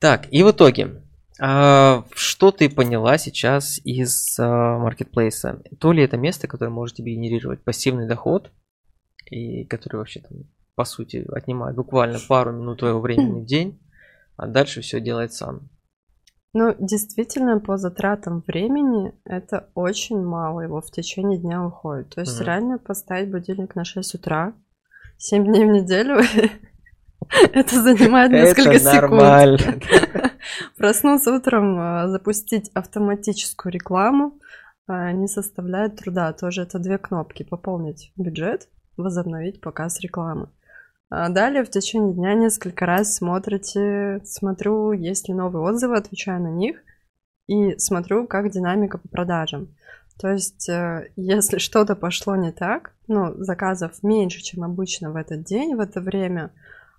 [0.00, 1.03] Так, и в итоге, а,
[1.36, 5.62] что ты поняла сейчас из а, маркетплейса?
[5.80, 8.52] То ли это место, которое может тебе генерировать пассивный доход,
[9.30, 13.80] и который вообще там, по сути, отнимает буквально пару минут твоего времени в день,
[14.36, 15.68] а дальше все делает сам.
[16.56, 22.14] Ну, действительно, по затратам времени это очень мало его в течение дня уходит.
[22.14, 24.54] То есть mm реально поставить будильник на 6 утра,
[25.18, 26.20] 7 дней в неделю,
[27.52, 29.62] это занимает несколько секунд.
[30.76, 34.38] Проснуться утром, а, запустить автоматическую рекламу
[34.86, 36.32] а, не составляет труда.
[36.32, 37.42] Тоже это две кнопки.
[37.42, 40.48] Пополнить бюджет, возобновить показ рекламы.
[41.10, 46.48] А далее в течение дня несколько раз смотрите, смотрю, есть ли новые отзывы, отвечаю на
[46.48, 46.78] них
[47.46, 49.68] и смотрю, как динамика по продажам.
[50.18, 55.44] То есть, э, если что-то пошло не так, ну, заказов меньше, чем обычно в этот
[55.44, 56.50] день, в это время,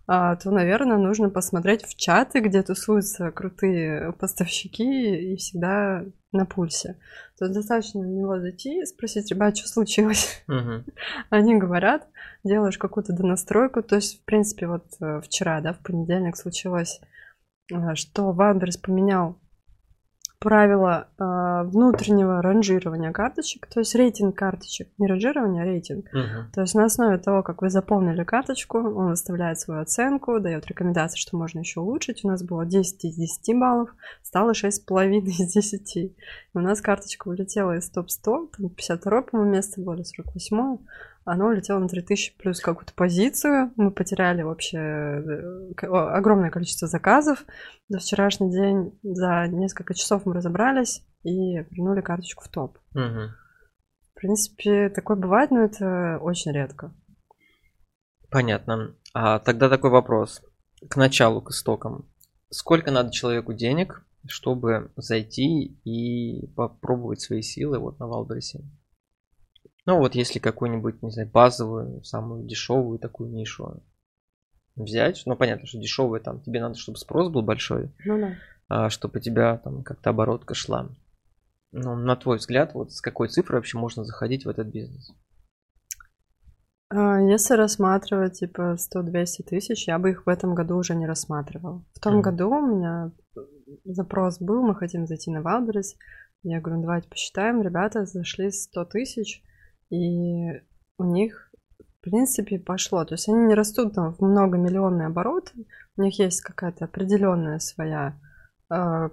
[0.07, 6.97] то, наверное, нужно посмотреть в чаты, где тусуются крутые поставщики и всегда на пульсе.
[7.37, 10.43] То есть достаточно на него зайти и спросить, ребят, что случилось?
[10.55, 10.83] Uh-huh.
[11.29, 12.07] Они говорят,
[12.43, 13.81] делаешь какую-то донастройку.
[13.81, 17.01] То есть, в принципе, вот э, вчера, да, в понедельник случилось,
[17.73, 19.39] э, что Вандерс поменял
[20.45, 26.05] правила э, внутреннего ранжирования карточек, то есть рейтинг карточек, не ранжирование, а рейтинг.
[26.13, 26.53] Uh-huh.
[26.53, 31.17] То есть на основе того, как вы заполнили карточку, он выставляет свою оценку, дает рекомендации,
[31.17, 32.23] что можно еще улучшить.
[32.23, 33.89] У нас было 10 из 10 баллов,
[34.21, 35.97] стало 6,5 из 10.
[35.97, 36.15] И
[36.53, 40.77] у нас карточка улетела из топ-100, там 52 по-моему, место было, 48
[41.25, 43.71] оно улетело на 3000 плюс какую-то позицию.
[43.75, 47.45] Мы потеряли вообще э, огромное количество заказов.
[47.89, 52.77] За вчерашний день, за несколько часов мы разобрались и вернули карточку в топ.
[52.93, 53.01] Угу.
[54.11, 56.93] В принципе, такое бывает, но это очень редко.
[58.29, 58.95] Понятно.
[59.13, 60.43] А тогда такой вопрос.
[60.87, 62.07] К началу, к истокам.
[62.51, 68.63] сколько надо человеку денег, чтобы зайти и попробовать свои силы вот на Валбересе?
[69.85, 73.83] Ну вот если какую-нибудь, не знаю, базовую, самую дешевую такую нишу
[74.75, 78.35] взять, ну понятно, что дешевая там, тебе надо, чтобы спрос был большой, Ну да.
[78.67, 80.89] а, чтобы у тебя там как-то оборотка шла.
[81.71, 85.11] Ну, на твой взгляд, вот с какой цифрой вообще можно заходить в этот бизнес?
[86.89, 91.83] А, Если рассматривать типа 100-200 тысяч, я бы их в этом году уже не рассматривала.
[91.93, 92.21] В том Мгм.
[92.21, 93.11] году у меня
[93.83, 95.95] запрос был, мы хотим зайти на Wildberries.
[96.43, 97.61] Я говорю, «Ну, давайте посчитаем.
[97.61, 99.43] Ребята зашли 100 тысяч,
[99.89, 100.61] и
[100.97, 103.05] у них, в принципе, пошло.
[103.05, 105.65] То есть они не растут там в многомиллионные обороты,
[105.97, 108.19] у них есть какая-то определенная своя
[108.69, 109.09] э,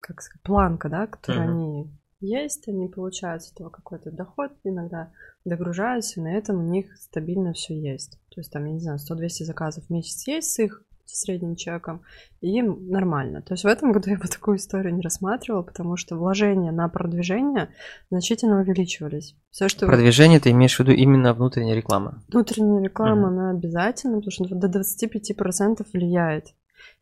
[0.00, 1.52] как сказать, планка, да, которую Мгм.
[1.52, 5.12] они есть, они получают с этого какой-то доход, иногда
[5.44, 8.18] догружаются, и на этом у них стабильно все есть.
[8.30, 10.84] То есть там, я не знаю, 100-200 заказов в месяц есть с их
[11.16, 12.02] средним чеком,
[12.40, 13.42] и им нормально.
[13.42, 16.88] То есть в этом году я бы такую историю не рассматривала, потому что вложения на
[16.88, 17.68] продвижение
[18.10, 19.36] значительно увеличивались.
[19.50, 22.22] Все, что Продвижение ты имеешь в виду именно внутренняя реклама?
[22.28, 23.38] внутренняя реклама, Мгм.
[23.38, 26.46] она обязательна, потому что до 25% влияет.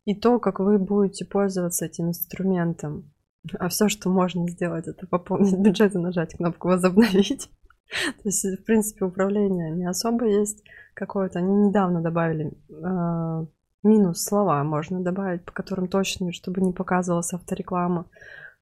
[0.05, 3.13] И то, как вы будете пользоваться этим инструментом,
[3.59, 7.49] а все, что можно сделать, это пополнить бюджет и нажать кнопку «Возобновить».
[8.23, 10.63] То есть, в принципе, управление не особо есть
[10.95, 11.39] какое-то.
[11.39, 13.47] Они недавно добавили э,
[13.83, 18.07] минус слова, можно добавить, по которым точно, чтобы не показывалась автореклама.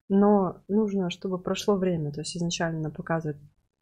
[0.09, 2.11] Но нужно, чтобы прошло время.
[2.11, 3.37] То есть изначально она показывает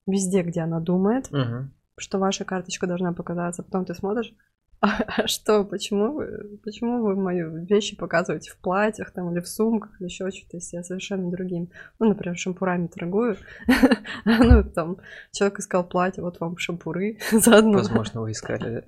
[0.07, 1.73] везде, где она думает, Мгм.
[1.97, 4.33] что ваша карточка должна показаться, потом ты смотришь,
[4.81, 9.47] а, а что, почему вы, почему вы мои вещи показываете в платьях там или в
[9.47, 11.69] сумках или еще что-то, если я совершенно другим,
[11.99, 13.37] ну, например, шампурами торгую,
[14.25, 14.97] ну, там,
[15.31, 17.77] человек искал платье, вот вам шампуры заодно.
[17.79, 18.83] Возможно, вы искали.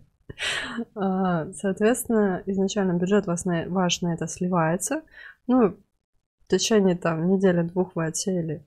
[0.95, 5.03] А, Соответственно, изначально бюджет вас на, ваш на это сливается.
[5.47, 8.65] Ну, в течение там недели-двух вы отсеяли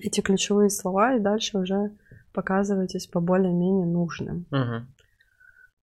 [0.00, 1.96] эти ключевые слова, и дальше уже
[2.32, 4.46] показываетесь по более-менее нужным.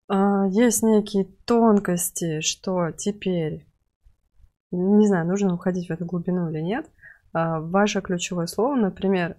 [0.09, 3.67] А, Есть некие тонкости, что теперь,
[4.71, 6.87] не знаю, нужно уходить в эту глубину или нет,
[7.33, 9.37] а, ваше ключевое слово, например,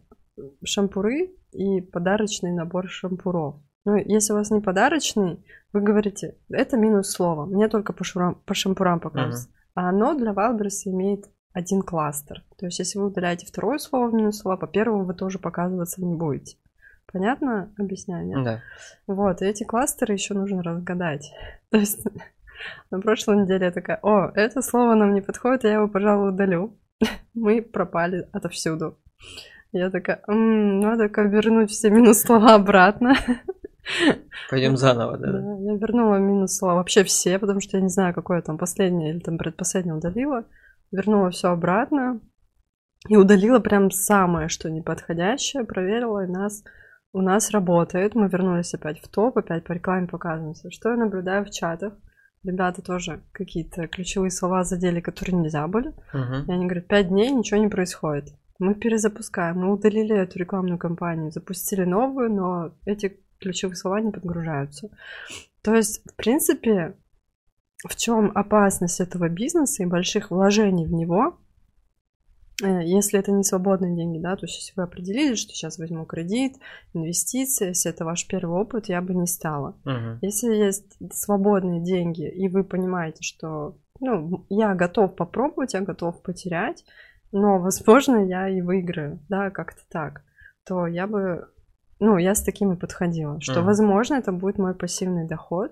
[0.63, 3.55] шампуры и подарочный набор шампуров.
[3.87, 8.35] Ну, если у вас не подарочный, вы говорите, это минус слово, мне только по, шурам-
[8.45, 9.47] по шампурам покажется.
[9.75, 12.43] А оно для Wildberries имеет один кластер.
[12.57, 16.01] То есть, если вы удаляете второе слово в минус слова, по первому вы тоже показываться
[16.03, 16.57] не будете.
[17.13, 17.73] Понятно?
[17.79, 18.43] Объясняю, нет?
[18.43, 18.61] Да.
[19.07, 21.31] Вот, и эти кластеры еще нужно разгадать.
[21.71, 22.05] То есть
[22.91, 26.77] на прошлой неделе я такая, о, это слово нам не подходит, я его, пожалуй, удалю.
[27.33, 28.97] Мы пропали отовсюду.
[29.71, 33.15] Я такая, «М, надо-ка вернуть все минус слова обратно.
[34.49, 35.31] Пойдем заново, да.
[35.31, 39.11] Да, я вернула минус слова вообще все, потому что я не знаю, какое там последнее
[39.11, 40.45] или там предпоследнее удалила.
[40.91, 42.21] Вернула все обратно
[43.09, 46.63] и удалила прям самое, что неподходящее, проверила, и нас
[47.13, 48.15] у нас работает.
[48.15, 50.71] Мы вернулись опять в топ, опять по рекламе показываемся.
[50.71, 51.93] Что я наблюдаю в чатах?
[52.43, 55.93] Ребята тоже какие-то ключевые слова задели, которые нельзя были.
[56.13, 56.45] Мгм.
[56.47, 58.33] И они говорят, пять дней ничего не происходит.
[58.59, 64.89] Мы перезапускаем, мы удалили эту рекламную кампанию, запустили новую, но эти ключевые слова не подгружаются.
[65.61, 66.95] То есть, в принципе,
[67.87, 71.37] в чем опасность этого бизнеса и больших вложений в него,
[72.63, 76.05] э, если это не свободные деньги, да, то есть если вы определили, что сейчас возьму
[76.05, 76.57] кредит,
[76.93, 79.77] инвестиции, если это ваш первый опыт, я бы не стала.
[79.85, 80.19] Мгм.
[80.21, 86.83] Если есть свободные деньги, и вы понимаете, что ну, я готов попробовать, я готов потерять,
[87.31, 90.23] но, возможно, я и выиграю, да, как-то так,
[90.65, 91.49] то я бы,
[91.99, 93.65] ну, я с такими подходила, что, Мгм.
[93.65, 95.71] возможно, это будет мой пассивный доход,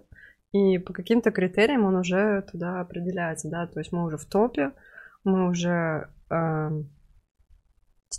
[0.52, 4.72] и по каким-то критериям он уже туда определяется, да, то есть мы уже в топе,
[5.24, 6.90] мы уже эм,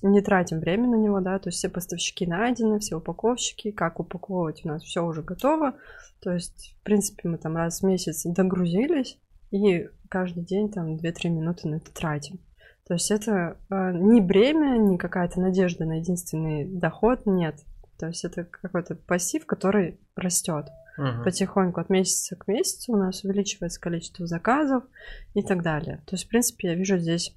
[0.02, 4.64] не тратим время на него, да, то есть все поставщики найдены, все упаковщики, как упаковывать
[4.64, 5.74] у нас все уже готово,
[6.20, 9.18] то есть, в принципе, мы там раз в месяц догрузились,
[9.50, 12.40] и каждый день там 2-3 минуты на это тратим.
[12.86, 17.56] То есть это э, не бремя, не какая-то надежда на единственный доход, нет.
[17.98, 20.66] То есть это какой-то пассив, который растет
[20.98, 21.24] Мгм.
[21.24, 24.84] потихоньку от месяца к месяцу у нас увеличивается количество заказов
[25.34, 25.98] и так далее.
[26.06, 27.34] То есть, в принципе, я вижу здесь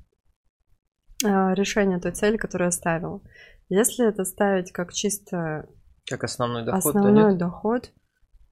[1.25, 3.21] а, решение той цели, которую я ставила.
[3.67, 5.67] Если это ставить как чисто
[6.09, 7.37] Как основной доход, то основной нет.
[7.37, 7.91] доход,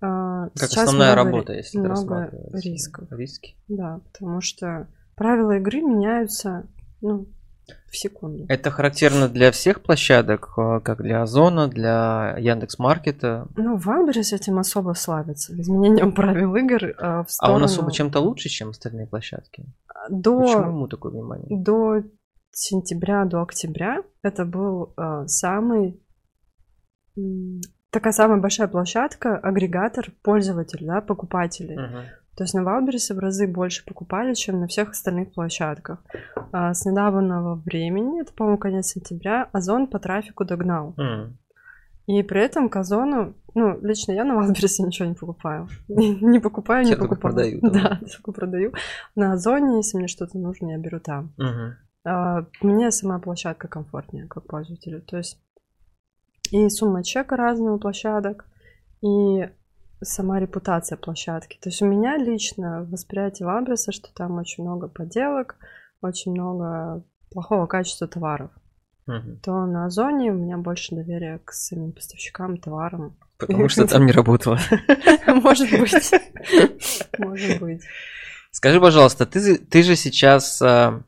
[0.01, 3.09] а, Как основная работа, если много рисков.
[3.11, 3.55] Риски.
[3.69, 6.67] Да, потому что правила игры меняются
[7.01, 7.27] ну,
[7.89, 8.45] в секунду.
[8.49, 13.47] Это характерно для всех площадок, э, как для Озона, для Яндекс Маркета.
[13.55, 17.53] Ну, Валберис этим особо славится, изменением правил игр э, в сторону...
[17.53, 19.65] А он особо чем-то лучше, чем остальные площадки?
[20.09, 20.41] До...
[20.41, 21.47] Почему ему такое внимание?
[21.49, 22.03] До
[22.51, 26.01] сентября, до октября это был э, самый...
[27.89, 31.77] Такая самая большая площадка, агрегатор пользователей, да, покупателей.
[31.77, 32.01] Мгм.
[32.37, 36.03] То есть на Валберисе в разы больше покупали, чем на всех остальных площадках.
[36.51, 40.93] А с недавнего времени, это, по-моему, конец сентября, Озон по трафику догнал.
[40.97, 41.39] М.
[42.05, 45.67] И при этом к Озону, ну, лично я на Валберисе ничего не покупаю.
[45.87, 47.19] Не покупаю, не покупаю.
[47.19, 47.99] продают, да?
[48.15, 48.71] Только продаю.
[49.15, 51.33] На Озоне, если мне что-то нужно, я беру там.
[52.05, 55.01] А, Мне сама площадка комфортнее, как пользователю.
[55.01, 55.41] То есть
[56.51, 58.45] и сумма чека разная у площадок,
[59.01, 59.49] и
[60.01, 61.57] сама репутация площадки.
[61.61, 65.55] То есть у меня лично восприятие Валбереса, что там очень много подделок,
[66.01, 68.51] очень много плохого качества товаров.
[69.07, 69.39] Мгм.
[69.39, 73.17] То на Озоне у меня больше доверия к самим поставщикам, товарам.
[73.39, 74.59] Потому что там не работало.
[75.27, 76.11] Может быть.
[77.17, 77.81] Может быть.
[78.51, 81.03] Скажи, пожалуйста, ты, же- ты же сейчас а,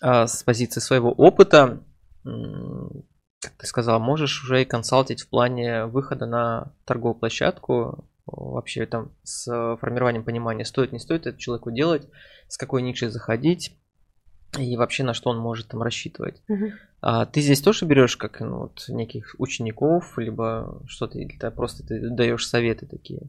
[0.00, 1.82] а, с позиции своего опыта,
[2.24, 9.12] как ты сказал, можешь уже и консалтить в плане выхода на торговую площадку, вообще там
[9.22, 12.08] с формированием понимания, стоит, не стоит это человеку делать,
[12.48, 13.76] с какой нишей заходить
[14.58, 16.42] и вообще на что он может там рассчитывать.
[16.48, 16.72] Мгм.
[17.00, 21.86] А ты здесь тоже берешь как ну, вот, неких учеников, либо что-то, или ты просто
[21.86, 23.22] ты даешь советы такие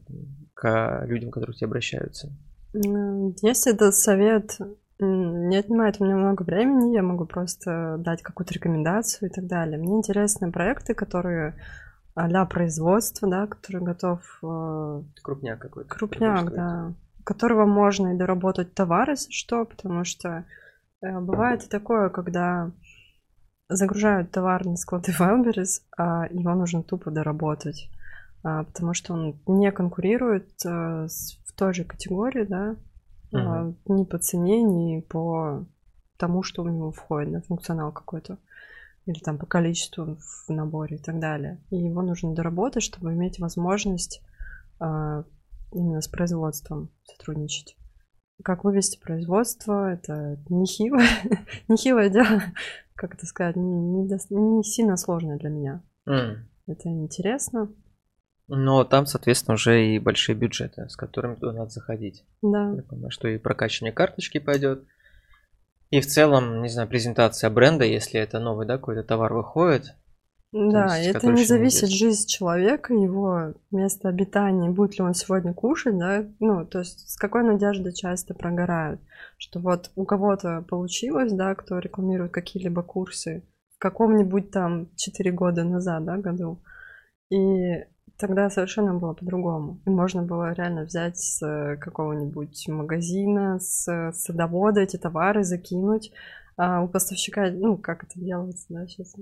[0.52, 2.30] к людям, которые к тебе обращаются?
[2.72, 4.58] Если этот совет
[5.00, 9.78] не отнимает у меня много времени, я могу просто дать какую-то рекомендацию и так далее.
[9.78, 11.56] Мне интересны проекты, которые
[12.14, 15.88] а производства, да, который готов э, Крупняк какой-то.
[15.88, 16.94] крупняк, да,
[17.24, 20.44] которого можно и доработать товар, если что, потому что
[21.02, 22.70] э, бывает и такое, когда
[23.68, 27.90] загружают товар на склады Wildberries, а его нужно тупо доработать,
[28.42, 30.68] а, потому что он не конкурирует э,
[31.46, 32.76] в той же категории, да,
[33.32, 35.66] а, ни по цене, ни по
[36.16, 38.38] тому, что в него входит, да, функционал какой-то,
[39.06, 41.60] или там по количеству в наборе и так далее.
[41.70, 44.22] И его нужно доработать, чтобы иметь возможность
[44.80, 45.24] а,
[45.72, 47.76] именно с производством сотрудничать.
[48.42, 51.06] Как вывести производство, это нехилое,
[51.68, 52.42] нехилое дело,
[52.94, 55.82] как это сказать, не, не дос- не сильно сложное для меня.
[56.06, 56.48] М.
[56.66, 57.70] Это интересно,
[58.48, 62.24] Но там, соответственно, уже и большие бюджеты, с которыми туда надо заходить.
[62.42, 62.72] да.
[62.74, 64.84] Я понимаю, что и прокачивание карточки пойдет.
[65.94, 69.94] И в целом, не знаю, презентация бренда, если это новый, да, какой-то товар выходит.
[70.50, 72.08] Да, есть, это не зависит известен.
[72.08, 77.16] жизнь человека, его место обитания, будет ли он сегодня кушать, да, ну, то есть с
[77.16, 79.00] какой надеждой часто прогорают,
[79.38, 83.44] что вот у кого-то получилось, да, кто рекламирует какие-либо курсы
[83.76, 86.60] в каком-нибудь там 4 года назад, да, году,
[87.30, 87.84] и
[88.18, 89.80] тогда совершенно было по-другому.
[89.86, 96.12] И можно было реально взять с э, какого-нибудь магазина, с садовода эти товары закинуть,
[96.56, 99.14] а у поставщика, ну, как это делается, да, сейчас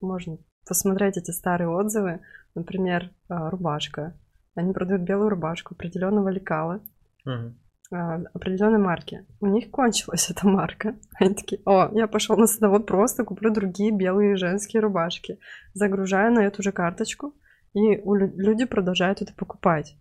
[0.00, 2.20] можно посмотреть эти старые отзывы.
[2.54, 4.14] Например, а, рубашка.
[4.54, 6.82] Они продают белую рубашку определенного лекала,
[7.26, 9.26] а, определенной марки.
[9.40, 10.96] У них кончилась эта марка.
[11.18, 15.38] Они такие, о, я пошел на садовод, просто куплю другие белые женские рубашки.
[15.74, 17.34] Загружаю на эту же карточку,
[17.74, 19.96] и у лю- люди продолжают это покупать.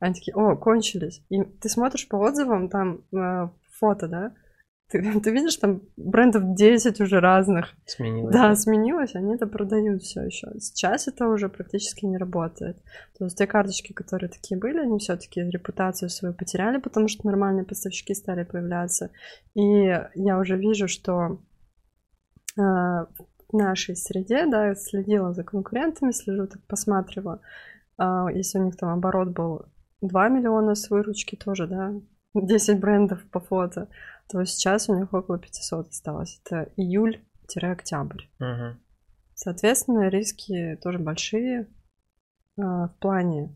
[0.00, 1.22] Они такие, о, кончились.
[1.28, 3.48] И ты смотришь по отзывам, там э,
[3.78, 4.34] фото, да?
[4.92, 7.74] Ты, ты видишь, там брендов 10 уже разных.
[7.86, 8.32] Сменилось.
[8.32, 10.48] Да, сменилось, они это продают все еще.
[10.58, 12.76] Сейчас это уже практически не работает.
[13.18, 17.64] То есть те карточки, которые такие были, они все-таки репутацию свою потеряли, потому что нормальные
[17.64, 19.10] поставщики стали появляться.
[19.54, 19.60] И
[20.14, 21.38] я уже вижу, что
[22.58, 23.06] э,
[23.52, 27.40] нашей среде, да, следила за конкурентами, слежу, так посматриваю.
[27.98, 29.66] А, если у них там оборот был
[30.00, 31.94] 2 миллиона с выручки тоже, да,
[32.34, 33.88] 10 брендов по фото,
[34.28, 36.40] то сейчас у них около 500 осталось.
[36.44, 38.24] Это июль-октябрь.
[38.38, 38.80] Мгм.
[39.34, 41.68] Соответственно, риски тоже большие
[42.58, 43.54] а, в плане,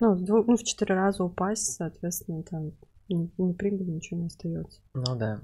[0.00, 2.72] ну, в дву- ну, в четыре раза упасть, соответственно, там
[3.08, 4.80] ни, ни прибыли, ничего не остается.
[4.94, 5.40] Ну да.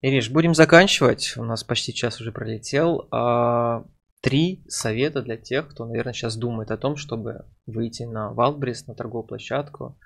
[0.00, 1.34] Ириш, будем заканчивать.
[1.36, 3.08] У нас почти час уже пролетел.
[3.10, 3.84] А,
[4.26, 8.94] Три совета для тех, кто, наверное, сейчас думает о том, чтобы выйти на Wildberries, на
[8.96, 9.96] торговую площадку.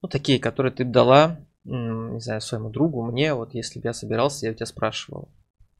[0.00, 4.46] Ну, такие, которые ты дала, не знаю, своему другу, мне, вот если бы я собирался,
[4.46, 5.30] я у тебя спрашивал.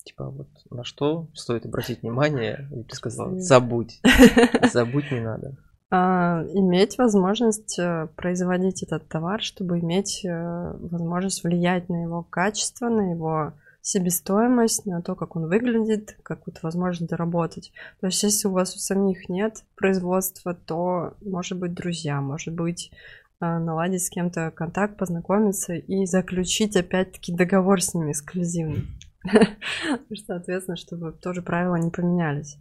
[0.04, 2.68] Типа, вот на что стоит обратить внимание?
[2.70, 4.00] И ты сказал, забудь.
[4.72, 5.56] Забудь не надо.
[5.92, 12.88] А, иметь возможность э, производить этот товар, чтобы иметь э, возможность влиять на его качество,
[12.88, 17.72] на его себестоимость, на то, как он выглядит, как вот возможно доработать.
[18.00, 22.92] То есть, если у вас у самих нет производства, то, может быть, друзья, может быть,
[23.40, 28.86] а, наладить с кем-то контакт, познакомиться и заключить опять-таки договор с ними эксклюзивный.
[30.26, 32.58] Соответственно, чтобы тоже правила не поменялись.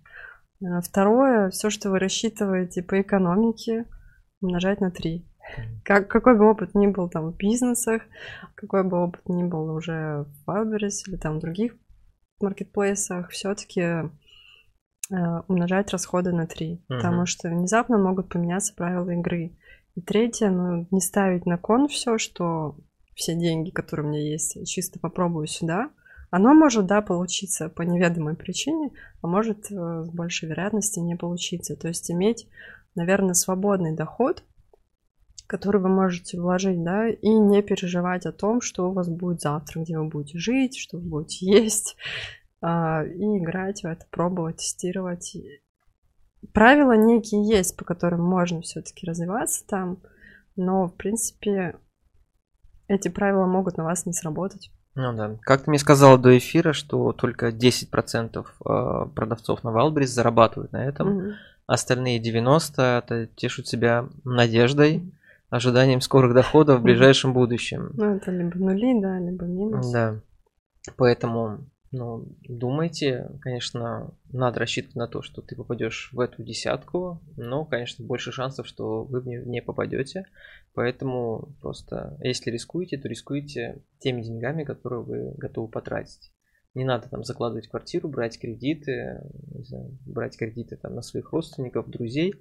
[0.63, 3.85] А, второе, все, что вы рассчитываете по экономике,
[4.41, 5.25] умножать на 3.
[5.83, 8.03] Как, какой бы опыт ни был там в бизнесах,
[8.55, 11.75] какой бы опыт ни был уже в Wildberries или там в других
[12.39, 14.09] маркетплейсах, все-таки э,
[15.47, 16.95] умножать расходы на 3, uh-huh.
[16.95, 19.57] потому что внезапно могут поменяться правила игры.
[19.95, 22.77] И третье, ну, не ставить на кон все, что
[23.15, 25.89] все деньги, которые у меня есть, чисто попробую сюда.
[26.31, 31.75] Оно может, да, получиться по неведомой причине, а может э, с большей вероятностью не получиться.
[31.75, 32.47] То есть иметь,
[32.93, 34.43] наверное, свободный доход,
[35.47, 39.81] который вы можете вложить, да, и не переживать о том, что у вас будет завтра,
[39.81, 41.95] где вы будете жить, что вы будете есть,
[42.61, 45.35] а, и играть в это, пробовать, тестировать.
[46.53, 50.03] Правила некие есть, по которым можно все-таки развиваться там,
[50.55, 51.79] но, в принципе,
[52.87, 54.71] эти правила могут на вас не сработать.
[54.95, 55.37] Ну да.
[55.41, 60.83] Как ты мне сказала до эфира, что только 10% а, продавцов на Wildberries зарабатывают на
[60.83, 61.31] этом, угу.
[61.67, 65.13] остальные 90% это тешут себя надеждой,
[65.49, 67.91] ожиданием скорых доходов в ближайшем будущем.
[67.93, 69.91] Ну, это либо нули, да, либо минус.
[69.91, 70.19] Да.
[70.97, 71.59] Поэтому,
[71.91, 78.05] ну, думайте, конечно, надо рассчитывать на то, что ты попадешь в эту десятку, но, конечно,
[78.05, 80.25] больше шансов, что вы в нее не попадете.
[80.75, 86.31] Поэтому просто, если рискуете, то рискуйте теми деньгами, которые вы готовы потратить.
[86.75, 89.21] Не надо там закладывать квартиру, брать кредиты,
[89.63, 92.35] знаю, брать кредиты там на своих родственников, друзей.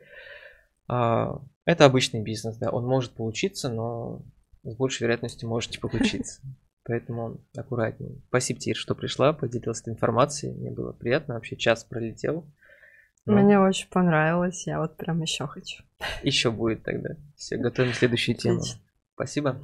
[0.88, 4.22] А, это обычный бизнес, да, он может получиться, но
[4.62, 6.42] с большей вероятностью может не получиться.
[6.89, 8.16] Поэтому аккуратнее.
[8.28, 10.55] Спасибо тебе, что пришла, поделилась этой информацией.
[10.55, 11.34] Мне было приятно.
[11.34, 12.47] Вообще час пролетел.
[13.26, 13.34] Но...
[13.34, 14.66] Мне очень понравилось.
[14.66, 15.84] Я вот прям еще хочу.
[16.22, 17.11] Еще будет тогда.
[17.36, 18.62] Все, готовим следующую тему.
[19.14, 19.61] Спасибо.